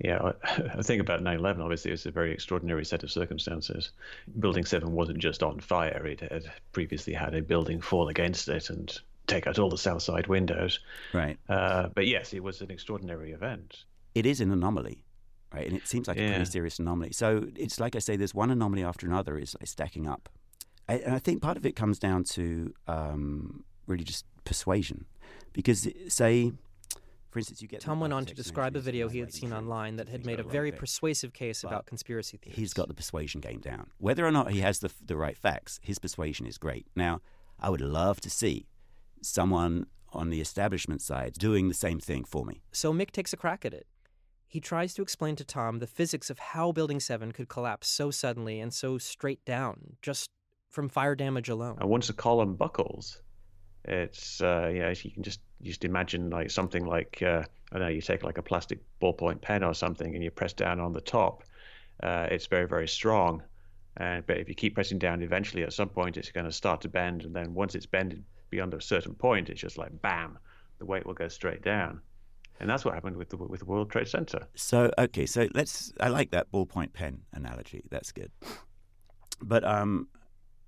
yeah, 0.00 0.32
I 0.52 0.82
think 0.82 1.00
about 1.00 1.22
9/11. 1.22 1.60
Obviously, 1.60 1.90
it 1.90 1.94
was 1.94 2.06
a 2.06 2.10
very 2.10 2.32
extraordinary 2.32 2.84
set 2.84 3.02
of 3.02 3.10
circumstances. 3.10 3.90
Building 4.38 4.64
Seven 4.64 4.92
wasn't 4.92 5.18
just 5.18 5.42
on 5.42 5.60
fire; 5.60 6.06
it 6.06 6.20
had 6.20 6.50
previously 6.72 7.12
had 7.12 7.34
a 7.34 7.42
building 7.42 7.80
fall 7.80 8.08
against 8.08 8.48
it 8.48 8.70
and 8.70 9.00
take 9.26 9.46
out 9.46 9.58
all 9.58 9.70
the 9.70 9.78
south 9.78 10.02
side 10.02 10.26
windows. 10.26 10.80
Right. 11.12 11.38
Uh, 11.48 11.88
but 11.94 12.06
yes, 12.06 12.32
it 12.32 12.42
was 12.42 12.60
an 12.60 12.70
extraordinary 12.70 13.32
event. 13.32 13.84
It 14.14 14.26
is 14.26 14.40
an 14.40 14.50
anomaly, 14.50 15.04
right? 15.52 15.66
And 15.66 15.76
it 15.76 15.86
seems 15.86 16.08
like 16.08 16.18
a 16.18 16.28
pretty 16.28 16.44
serious 16.44 16.78
anomaly. 16.78 17.12
So 17.12 17.46
it's 17.56 17.80
like 17.80 17.96
I 17.96 17.98
say, 17.98 18.16
there's 18.16 18.34
one 18.34 18.50
anomaly 18.50 18.84
after 18.84 19.06
another 19.06 19.38
is 19.38 19.56
like 19.58 19.66
stacking 19.66 20.06
up. 20.06 20.28
I, 20.88 20.94
and 20.96 21.14
I 21.14 21.18
think 21.18 21.42
part 21.42 21.56
of 21.56 21.64
it 21.64 21.74
comes 21.74 21.98
down 21.98 22.24
to 22.24 22.74
um, 22.86 23.64
really 23.86 24.04
just 24.04 24.26
persuasion. 24.44 25.06
Because, 25.52 25.88
say, 26.08 26.52
for 27.30 27.38
instance, 27.38 27.62
you 27.62 27.68
get. 27.68 27.80
Tom 27.80 28.00
went 28.00 28.12
on 28.12 28.24
to 28.26 28.34
describe 28.34 28.76
a 28.76 28.80
video 28.80 29.08
he 29.08 29.20
had 29.20 29.32
seen 29.32 29.50
for 29.50 29.56
online 29.56 29.96
that 29.96 30.08
had 30.08 30.26
made 30.26 30.40
a 30.40 30.42
very 30.42 30.70
wrong. 30.70 30.80
persuasive 30.80 31.32
case 31.32 31.62
But 31.62 31.68
about 31.68 31.86
conspiracy 31.86 32.36
theories. 32.36 32.56
He's 32.56 32.72
got 32.74 32.88
the 32.88 32.94
persuasion 32.94 33.40
game 33.40 33.60
down. 33.60 33.90
Whether 33.98 34.26
or 34.26 34.30
not 34.30 34.50
he 34.50 34.60
has 34.60 34.80
the, 34.80 34.90
the 35.04 35.16
right 35.16 35.36
facts, 35.36 35.80
his 35.82 35.98
persuasion 35.98 36.46
is 36.46 36.58
great. 36.58 36.86
Now, 36.94 37.20
I 37.58 37.70
would 37.70 37.80
love 37.80 38.20
to 38.20 38.30
see 38.30 38.66
someone 39.24 39.86
on 40.12 40.30
the 40.30 40.40
establishment 40.40 41.02
side 41.02 41.34
doing 41.34 41.68
the 41.68 41.74
same 41.74 42.00
thing 42.00 42.24
for 42.24 42.44
me. 42.44 42.62
So 42.72 42.92
Mick 42.92 43.10
takes 43.10 43.32
a 43.32 43.36
crack 43.36 43.64
at 43.64 43.74
it. 43.74 43.86
He 44.46 44.60
tries 44.60 44.94
to 44.94 45.02
explain 45.02 45.34
to 45.36 45.44
Tom 45.44 45.80
the 45.80 45.86
physics 45.86 46.30
of 46.30 46.38
how 46.38 46.70
Building 46.70 47.00
7 47.00 47.32
could 47.32 47.48
collapse 47.48 47.88
so 47.88 48.10
suddenly 48.10 48.60
and 48.60 48.72
so 48.72 48.98
straight 48.98 49.44
down, 49.44 49.96
just 50.00 50.30
from 50.70 50.88
fire 50.88 51.16
damage 51.16 51.48
alone. 51.48 51.76
And 51.80 51.88
once 51.88 52.08
a 52.08 52.12
column 52.12 52.54
buckles, 52.54 53.20
it's 53.84 54.40
uh, 54.40 54.70
you 54.72 54.80
know 54.80 54.88
you 54.90 55.10
can 55.10 55.22
just 55.22 55.40
just 55.62 55.84
imagine 55.84 56.30
like 56.30 56.50
something 56.50 56.86
like 56.86 57.22
uh, 57.22 57.42
I 57.72 57.78
don't 57.78 57.88
know 57.88 57.88
you 57.88 58.00
take 58.00 58.22
like 58.22 58.38
a 58.38 58.42
plastic 58.42 58.78
ballpoint 59.00 59.40
pen 59.40 59.62
or 59.62 59.74
something 59.74 60.14
and 60.14 60.22
you 60.22 60.30
press 60.30 60.52
down 60.52 60.80
on 60.80 60.92
the 60.92 61.00
top. 61.00 61.42
Uh, 62.02 62.28
it's 62.30 62.46
very 62.46 62.66
very 62.66 62.88
strong, 62.88 63.42
and 63.96 64.26
but 64.26 64.38
if 64.38 64.48
you 64.48 64.54
keep 64.54 64.74
pressing 64.74 64.98
down, 64.98 65.22
eventually 65.22 65.64
at 65.64 65.72
some 65.72 65.88
point 65.88 66.16
it's 66.16 66.30
going 66.30 66.46
to 66.46 66.52
start 66.52 66.80
to 66.82 66.88
bend, 66.88 67.24
and 67.24 67.34
then 67.34 67.54
once 67.54 67.74
it's 67.74 67.86
bended 67.86 68.24
beyond 68.50 68.74
a 68.74 68.80
certain 68.80 69.14
point, 69.14 69.48
it's 69.50 69.60
just 69.60 69.78
like 69.78 70.00
bam, 70.02 70.38
the 70.78 70.84
weight 70.86 71.06
will 71.06 71.14
go 71.14 71.28
straight 71.28 71.62
down. 71.62 72.00
And 72.60 72.70
that's 72.70 72.84
what 72.84 72.94
happened 72.94 73.16
with 73.16 73.30
the 73.30 73.36
with 73.36 73.60
the 73.60 73.66
World 73.66 73.90
Trade 73.90 74.08
Center. 74.08 74.46
So 74.54 74.90
okay, 74.98 75.26
so 75.26 75.48
let's. 75.54 75.92
I 76.00 76.08
like 76.08 76.30
that 76.30 76.52
ballpoint 76.52 76.92
pen 76.92 77.22
analogy. 77.32 77.82
That's 77.90 78.12
good. 78.12 78.30
But 79.42 79.64
um, 79.64 80.08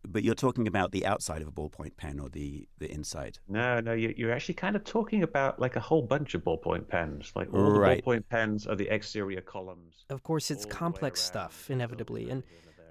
but 0.06 0.22
you're 0.24 0.34
talking 0.34 0.66
about 0.66 0.90
the 0.92 1.06
outside 1.06 1.42
of 1.42 1.48
a 1.48 1.52
ballpoint 1.52 1.96
pen 1.96 2.18
or 2.18 2.28
the 2.28 2.68
the 2.78 2.90
inside. 2.90 3.38
No, 3.48 3.80
no, 3.80 3.92
you- 3.92 4.14
you're 4.16 4.32
actually 4.32 4.54
kind 4.54 4.74
of 4.76 4.82
talking 4.84 5.22
about 5.22 5.60
like 5.60 5.76
a 5.76 5.80
whole 5.80 6.02
bunch 6.02 6.34
of 6.34 6.42
ballpoint 6.42 6.88
pens. 6.88 7.32
Like 7.36 7.52
all 7.54 7.70
Right. 7.78 8.04
the 8.04 8.10
ballpoint 8.10 8.24
pens 8.28 8.66
are 8.66 8.74
the 8.76 8.92
exterior 8.92 9.40
columns. 9.40 10.04
Of 10.10 10.22
course, 10.24 10.50
it's 10.50 10.64
all 10.64 10.68
the 10.70 10.74
way 10.74 10.78
complex 10.78 11.20
stuff, 11.22 11.70
inevitably, 11.70 12.30
and 12.30 12.42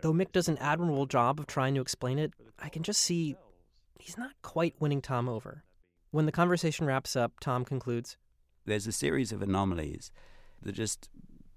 though 0.01 0.13
Mick 0.13 0.31
does 0.31 0.47
an 0.47 0.57
admirable 0.59 1.05
job 1.05 1.39
of 1.39 1.47
trying 1.47 1.75
to 1.75 1.81
explain 1.81 2.17
it, 2.17 2.31
I 2.59 2.69
can 2.69 2.81
just 2.83 3.01
see 3.01 3.35
he's 3.99 4.17
not 4.17 4.31
quite 4.41 4.75
winning 4.79 5.01
Tom 5.01 5.27
over. 5.29 5.63
When 6.11 6.25
the 6.25 6.31
conversation 6.31 6.85
wraps 6.85 7.15
up, 7.15 7.39
Tom 7.39 7.65
concludes, 7.65 8.17
There's 8.65 8.87
a 8.87 8.91
series 8.91 9.31
of 9.31 9.41
anomalies 9.41 10.11
that 10.61 10.73
just 10.73 11.09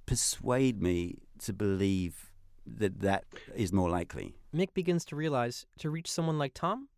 persuade 0.07 0.83
me 0.83 1.18
to 1.40 1.53
believe 1.53 2.33
that 2.66 3.01
that 3.01 3.24
is 3.55 3.72
more 3.72 3.88
likely. 3.88 4.35
Mick 4.55 4.74
begins 4.74 5.05
to 5.07 5.16
realize 5.16 5.66
to 5.79 5.90
reach 5.90 6.11
someone 6.11 6.38
like 6.38 6.55
Tom, 6.55 6.88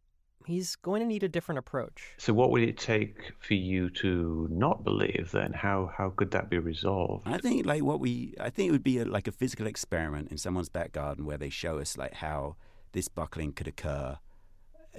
he's 0.47 0.77
going 0.77 1.01
to 1.01 1.07
need 1.07 1.23
a 1.23 1.29
different 1.29 1.59
approach. 1.59 2.15
So 2.19 2.33
what 2.33 2.51
would 2.51 2.63
it 2.63 2.79
take 2.79 3.33
for 3.41 3.55
you 3.55 3.91
to 3.91 4.49
not 4.51 4.85
believe 4.85 5.31
then? 5.33 5.53
How 5.53 5.91
how 5.97 6.11
could 6.11 6.31
that 6.33 6.51
be 6.51 6.59
resolved? 6.59 7.27
I 7.27 7.39
think 7.39 7.67
like 7.67 7.83
what 7.83 8.01
we, 8.01 8.35
I 8.41 8.51
think 8.51 8.69
it 8.69 8.73
would 8.73 8.85
be 8.85 8.99
a, 8.99 9.05
like 9.05 9.29
a 9.29 9.33
physical 9.33 9.67
experiment 9.67 10.31
in 10.31 10.39
someone's 10.39 10.69
back 10.69 10.93
garden 10.93 11.25
where 11.25 11.39
they 11.39 11.51
show 11.51 11.79
us 11.79 11.97
like 11.97 12.15
how 12.15 12.57
this 12.93 13.09
buckling 13.09 13.53
could 13.53 13.69
occur. 13.69 14.19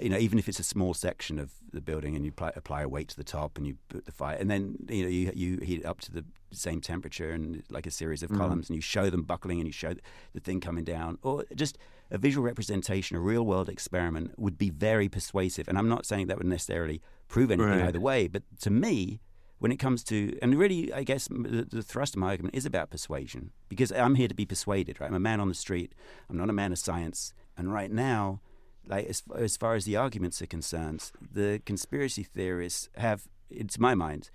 You 0.00 0.08
know, 0.08 0.16
even 0.16 0.38
if 0.38 0.48
it's 0.48 0.58
a 0.58 0.64
small 0.64 0.94
section 0.94 1.38
of 1.38 1.52
the 1.72 1.80
building, 1.80 2.16
and 2.16 2.24
you 2.24 2.30
apply, 2.30 2.52
apply 2.56 2.82
a 2.82 2.88
weight 2.88 3.08
to 3.08 3.16
the 3.16 3.24
top, 3.24 3.58
and 3.58 3.66
you 3.66 3.76
put 3.88 4.06
the 4.06 4.12
fire, 4.12 4.36
and 4.36 4.50
then 4.50 4.76
you 4.88 5.02
know 5.02 5.08
you 5.08 5.32
you 5.34 5.58
heat 5.58 5.80
it 5.80 5.86
up 5.86 6.00
to 6.02 6.12
the 6.12 6.24
same 6.50 6.80
temperature, 6.80 7.30
and 7.30 7.62
like 7.70 7.86
a 7.86 7.90
series 7.90 8.22
of 8.22 8.30
Mhm. 8.30 8.38
columns, 8.38 8.68
and 8.70 8.76
you 8.76 8.80
show 8.82 9.10
them 9.10 9.22
buckling, 9.22 9.58
and 9.60 9.66
you 9.66 9.72
show 9.72 9.94
the 10.32 10.40
thing 10.40 10.60
coming 10.60 10.84
down, 10.84 11.18
or 11.22 11.44
just 11.54 11.76
a 12.10 12.18
visual 12.18 12.44
representation, 12.44 13.16
a 13.16 13.20
real 13.20 13.44
world 13.44 13.68
experiment 13.68 14.38
would 14.38 14.56
be 14.58 14.70
very 14.70 15.08
persuasive. 15.08 15.68
And 15.68 15.78
I'm 15.78 15.88
not 15.88 16.04
saying 16.06 16.26
that 16.26 16.36
would 16.38 16.46
necessarily 16.46 17.00
prove 17.28 17.50
anything 17.50 17.72
Right. 17.80 17.84
either 17.88 18.00
way, 18.00 18.28
but 18.28 18.42
to 18.60 18.70
me, 18.70 19.20
when 19.58 19.72
it 19.72 19.76
comes 19.78 20.02
to, 20.04 20.36
and 20.42 20.58
really, 20.58 20.92
I 20.92 21.04
guess 21.04 21.28
the, 21.28 21.66
the 21.70 21.82
thrust 21.82 22.14
of 22.14 22.20
my 22.20 22.28
argument 22.28 22.54
is 22.54 22.66
about 22.66 22.90
persuasion 22.90 23.52
because 23.68 23.92
I'm 23.92 24.16
here 24.16 24.28
to 24.28 24.34
be 24.34 24.44
persuaded, 24.44 25.00
right? 25.00 25.08
I'm 25.08 25.14
a 25.14 25.20
man 25.20 25.40
on 25.40 25.48
the 25.48 25.54
street. 25.54 25.94
I'm 26.28 26.36
not 26.36 26.50
a 26.50 26.52
man 26.52 26.72
of 26.72 26.78
science. 26.78 27.32
And 27.56 27.72
right 27.72 27.90
now, 27.90 28.40
like 28.86 29.06
as, 29.06 29.22
as 29.36 29.56
far 29.56 29.74
as 29.74 29.84
the 29.84 29.96
arguments 29.96 30.42
are 30.42 30.46
concerned, 30.46 31.10
the 31.32 31.60
conspiracy 31.64 32.22
theorists 32.22 32.88
have, 32.96 33.28
to 33.50 33.80
my 33.80 33.94
mind, 33.94 34.30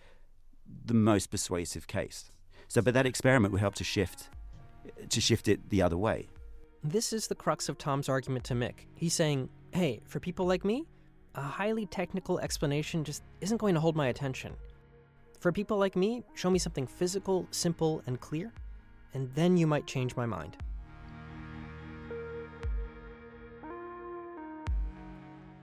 the 0.85 0.93
most 0.93 1.31
persuasive 1.31 1.87
case. 1.87 2.31
So, 2.67 2.81
but 2.81 2.93
that 2.93 3.05
experiment 3.05 3.51
would 3.53 3.61
help 3.61 3.75
to 3.75 3.83
shift, 3.83 4.29
to 5.09 5.21
shift 5.21 5.47
it 5.47 5.69
the 5.69 5.81
other 5.81 5.97
way. 5.97 6.27
This 6.83 7.13
is 7.13 7.27
the 7.27 7.35
crux 7.35 7.69
of 7.69 7.77
Tom's 7.77 8.09
argument 8.09 8.45
to 8.45 8.53
Mick. 8.53 8.85
He's 8.95 9.13
saying, 9.13 9.49
hey, 9.71 10.01
for 10.05 10.19
people 10.19 10.45
like 10.45 10.63
me, 10.63 10.85
a 11.35 11.41
highly 11.41 11.85
technical 11.85 12.39
explanation 12.39 13.03
just 13.03 13.23
isn't 13.41 13.57
going 13.57 13.75
to 13.75 13.79
hold 13.79 13.95
my 13.95 14.07
attention. 14.07 14.53
For 15.39 15.51
people 15.51 15.77
like 15.77 15.95
me, 15.95 16.23
show 16.33 16.49
me 16.49 16.59
something 16.59 16.87
physical, 16.87 17.47
simple, 17.51 18.01
and 18.07 18.19
clear, 18.19 18.51
and 19.13 19.31
then 19.35 19.55
you 19.55 19.67
might 19.67 19.85
change 19.85 20.15
my 20.15 20.25
mind. 20.25 20.57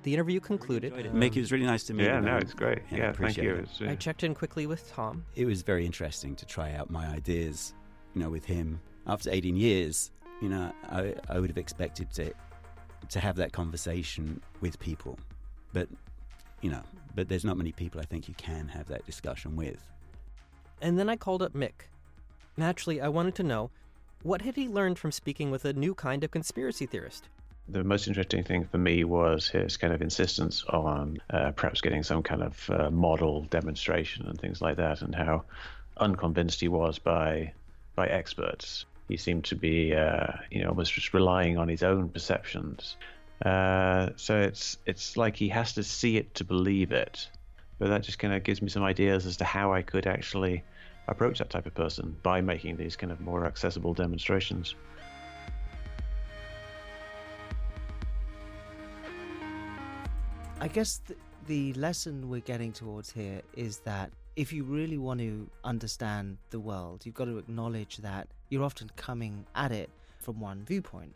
The 0.05 0.13
interview 0.15 0.39
concluded. 0.39 0.93
Mick, 0.93 1.35
it 1.35 1.41
was 1.41 1.51
really 1.51 1.65
nice 1.65 1.85
to 1.85 1.95
meet 1.95 2.05
Yeah, 2.05 2.21
you. 2.21 2.27
no, 2.27 2.37
it's 2.37 2.53
great. 2.55 2.81
Yeah, 2.91 2.99
Yeah, 2.99 3.13
thank 3.13 3.37
you. 3.39 3.55
it. 3.55 3.59
It's, 3.61 3.81
uh, 3.81 3.87
I 3.87 3.97
checked 3.97 4.23
in 4.23 4.35
quickly 4.35 4.67
with 4.67 4.91
Tom. 4.93 5.25
it 5.35 5.47
was 5.47 5.63
very 5.63 5.85
interesting 5.87 6.37
to 6.37 6.45
try 6.47 6.73
out 6.73 6.91
my 6.91 7.07
ideas, 7.09 7.75
you 8.15 8.21
know, 8.21 8.29
with 8.29 8.45
him. 8.45 8.81
After 9.07 9.31
18 9.31 9.57
years, 9.57 10.11
you 10.43 10.49
know, 10.51 10.73
I, 10.91 11.15
I 11.29 11.41
would 11.41 11.51
have 11.51 11.59
expected 11.59 12.11
to 12.15 12.33
to 13.11 13.21
have 13.21 13.37
that 13.37 13.53
conversation 13.53 14.41
with 14.63 14.79
people, 14.79 15.19
but 15.75 15.89
you 16.63 16.71
know, 16.71 16.81
but 17.15 17.29
there's 17.29 17.45
not 17.45 17.59
many 17.59 17.71
people 17.73 18.01
I 18.01 18.05
think 18.05 18.29
you 18.29 18.35
can 18.39 18.67
have 18.69 18.87
that 18.89 19.05
discussion 19.05 19.57
with. 19.57 19.79
And 20.81 20.99
then 20.99 21.11
I 21.11 21.17
called 21.17 21.43
up 21.43 21.53
Mick. 21.53 21.89
Naturally, 22.57 23.03
I 23.03 23.09
wanted 23.09 23.35
to 23.37 23.43
know 23.43 23.71
what 24.23 24.41
had 24.41 24.57
he 24.57 24.69
learned 24.69 24.99
from 24.99 25.13
speaking 25.13 25.51
with 25.51 25.67
a 25.67 25.75
new 25.75 25.95
kind 25.95 26.25
of 26.25 26.31
conspiracy 26.31 26.87
theorist? 26.87 27.29
The 27.69 27.85
most 27.85 28.09
interesting 28.09 28.45
thing 28.45 28.67
for 28.67 28.79
me 28.79 29.05
was 29.05 29.49
his 29.49 29.77
kind 29.77 29.93
of 29.93 30.03
insistence 30.03 30.65
on 30.69 31.19
uh, 31.31 31.53
perhaps 31.53 31.81
getting 31.81 32.03
some 32.03 32.23
kind 32.23 32.43
of 32.43 32.71
uh, 32.71 32.91
model 32.91 33.43
demonstration 33.45 34.27
and 34.27 34.39
things 34.39 34.61
like 34.61 34.77
that, 34.77 35.03
and 35.03 35.15
how 35.15 35.45
unconvinced 35.97 36.61
he 36.61 36.69
was 36.69 36.99
by 36.99 37.53
by 37.95 38.07
experts. 38.07 38.85
He 39.09 39.17
seemed 39.17 39.45
to 39.45 39.57
be, 39.57 39.95
uh, 39.95 40.33
you 40.51 40.63
know, 40.63 40.71
almost 40.71 40.93
just 40.93 41.15
relying 41.15 41.59
on 41.59 41.69
his 41.69 41.83
own 41.83 42.09
perceptions. 42.09 42.97
Uh, 43.45 44.11
so 44.17 44.41
it's 44.41 44.79
it's 44.87 45.17
like 45.17 45.37
he 45.37 45.49
has 45.49 45.75
to 45.75 45.83
see 45.83 46.17
it 46.17 46.35
to 46.37 46.45
believe 46.45 46.93
it. 46.93 47.29
But 47.79 47.89
that 47.89 48.03
just 48.03 48.19
kind 48.19 48.35
of 48.35 48.45
gives 48.45 48.63
me 48.63 48.69
some 48.69 48.85
ideas 48.85 49.27
as 49.27 49.39
to 49.39 49.45
how 49.45 49.73
I 49.73 49.83
could 49.83 50.07
actually 50.07 50.65
approach 51.09 51.39
that 51.39 51.51
type 51.51 51.67
of 51.67 51.75
person 51.75 52.17
by 52.23 52.41
making 52.41 52.77
these 52.77 52.97
kind 52.97 53.13
of 53.13 53.21
more 53.21 53.45
accessible 53.47 53.95
demonstrations. 53.95 54.75
I 60.65 60.69
guess 60.69 61.03
th- 61.07 61.19
the 61.47 61.75
lesson 61.75 62.31
we're 62.31 62.41
getting 62.41 62.73
towards 62.73 63.13
here 63.13 63.43
is 63.55 63.81
that 63.81 64.11
if 64.35 64.51
you 64.51 64.65
really 64.65 64.97
want 64.97 65.21
to 65.21 65.47
understand 65.63 66.39
the 66.49 66.59
world, 66.59 67.05
you've 67.05 67.15
got 67.15 67.27
to 67.27 67.37
acknowledge 67.37 67.99
that 67.99 68.29
you're 68.49 68.65
often 68.65 68.91
coming 68.97 69.45
at 69.55 69.73
it 69.73 69.91
from 70.21 70.41
one 70.41 70.65
viewpoint. 70.65 71.15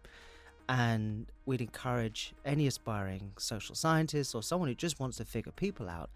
And 0.69 1.25
we'd 1.47 1.63
encourage 1.63 2.35
any 2.45 2.67
aspiring 2.67 3.33
social 3.39 3.75
scientist 3.75 4.35
or 4.35 4.43
someone 4.43 4.69
who 4.69 4.75
just 4.75 5.01
wants 5.01 5.17
to 5.17 5.25
figure 5.25 5.53
people 5.53 5.89
out 5.89 6.11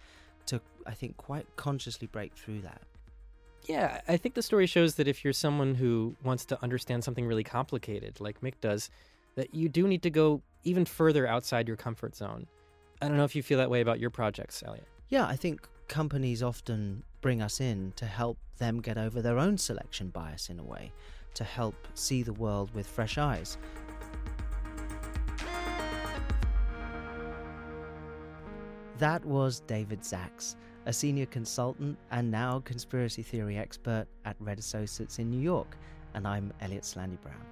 to, 0.45 0.61
I 0.87 0.93
think, 0.93 1.17
quite 1.17 1.47
consciously 1.57 2.09
break 2.09 2.35
through 2.35 2.61
that. 2.61 2.83
Yeah, 3.63 4.03
I 4.09 4.19
think 4.19 4.35
the 4.35 4.43
story 4.43 4.67
shows 4.67 4.97
that 4.97 5.09
if 5.09 5.25
you're 5.25 5.33
someone 5.33 5.75
who 5.75 6.15
wants 6.23 6.45
to 6.45 6.63
understand 6.63 7.03
something 7.03 7.27
really 7.27 7.45
complicated, 7.45 8.21
like 8.21 8.43
Mick 8.43 8.61
does, 8.61 8.91
that 9.37 9.55
you 9.55 9.71
do 9.71 9.89
need 9.89 10.03
to 10.03 10.11
go 10.11 10.43
even 10.65 10.85
further 10.85 11.27
outside 11.27 11.67
your 11.67 11.79
comfort 11.79 12.15
zone. 12.15 12.47
I 13.03 13.09
don't 13.09 13.17
know 13.17 13.25
if 13.25 13.35
you 13.35 13.43
feel 13.43 13.59
that 13.59 13.69
way 13.69 13.81
about 13.81 13.99
your 13.99 14.11
projects, 14.11 14.63
Elliot. 14.65 14.87
Yeah, 15.09 15.27
I 15.27 15.35
think 15.35 15.69
companies 15.89 16.41
often 16.41 17.03
bring 17.21 17.43
us 17.43 17.61
in 17.61 17.93
to 17.97 18.07
help 18.07 18.39
them 18.59 18.81
get 18.81 18.97
over 18.97 19.21
their 19.21 19.41
own 19.41 19.59
selection 19.59 20.11
bias 20.11 20.49
in 20.49 20.61
a 20.61 20.63
way, 20.63 20.93
to 21.35 21.43
help 21.43 21.75
see 21.95 22.23
the 22.23 22.33
world 22.33 22.73
with 22.75 22.87
fresh 22.87 23.19
eyes. 23.19 23.59
That 28.99 29.25
was 29.25 29.59
David 29.67 30.03
Zaks, 30.03 30.55
a 30.87 30.93
senior 30.93 31.27
consultant 31.27 31.99
and 32.13 32.31
now 32.31 32.61
conspiracy 32.61 33.25
theory 33.25 33.59
expert 33.59 34.07
at 34.25 34.37
Red 34.39 34.61
Associates 34.61 35.19
in 35.19 35.29
New 35.29 35.41
York, 35.41 35.77
and 36.15 36.25
I'm 36.25 36.53
Elliot 36.61 36.85
Salandy 36.85 37.21
Brown. 37.21 37.52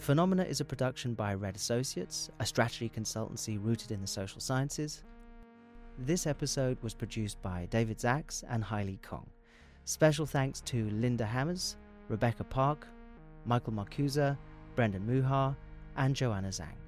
Phenomena 0.00 0.44
is 0.44 0.62
a 0.62 0.64
production 0.64 1.12
by 1.12 1.34
Red 1.34 1.56
Associates, 1.56 2.30
a 2.40 2.46
strategy 2.46 2.88
consultancy 2.88 3.62
rooted 3.62 3.90
in 3.90 4.00
the 4.00 4.06
social 4.06 4.40
sciences. 4.40 5.02
This 5.98 6.26
episode 6.26 6.78
was 6.82 6.94
produced 6.94 7.40
by 7.42 7.68
David 7.68 7.98
Zaks 7.98 8.42
and 8.48 8.64
Hailey 8.64 8.98
Kong. 9.02 9.28
Special 9.84 10.24
thanks 10.24 10.62
to 10.62 10.88
Linda 10.88 11.26
Hammers, 11.26 11.76
Rebecca 12.08 12.44
Park, 12.44 12.88
Michael 13.44 13.74
Marcusa, 13.74 14.38
Brendan 14.74 15.06
Muhar, 15.06 15.54
and 15.98 16.16
Joanna 16.16 16.48
Zhang. 16.48 16.78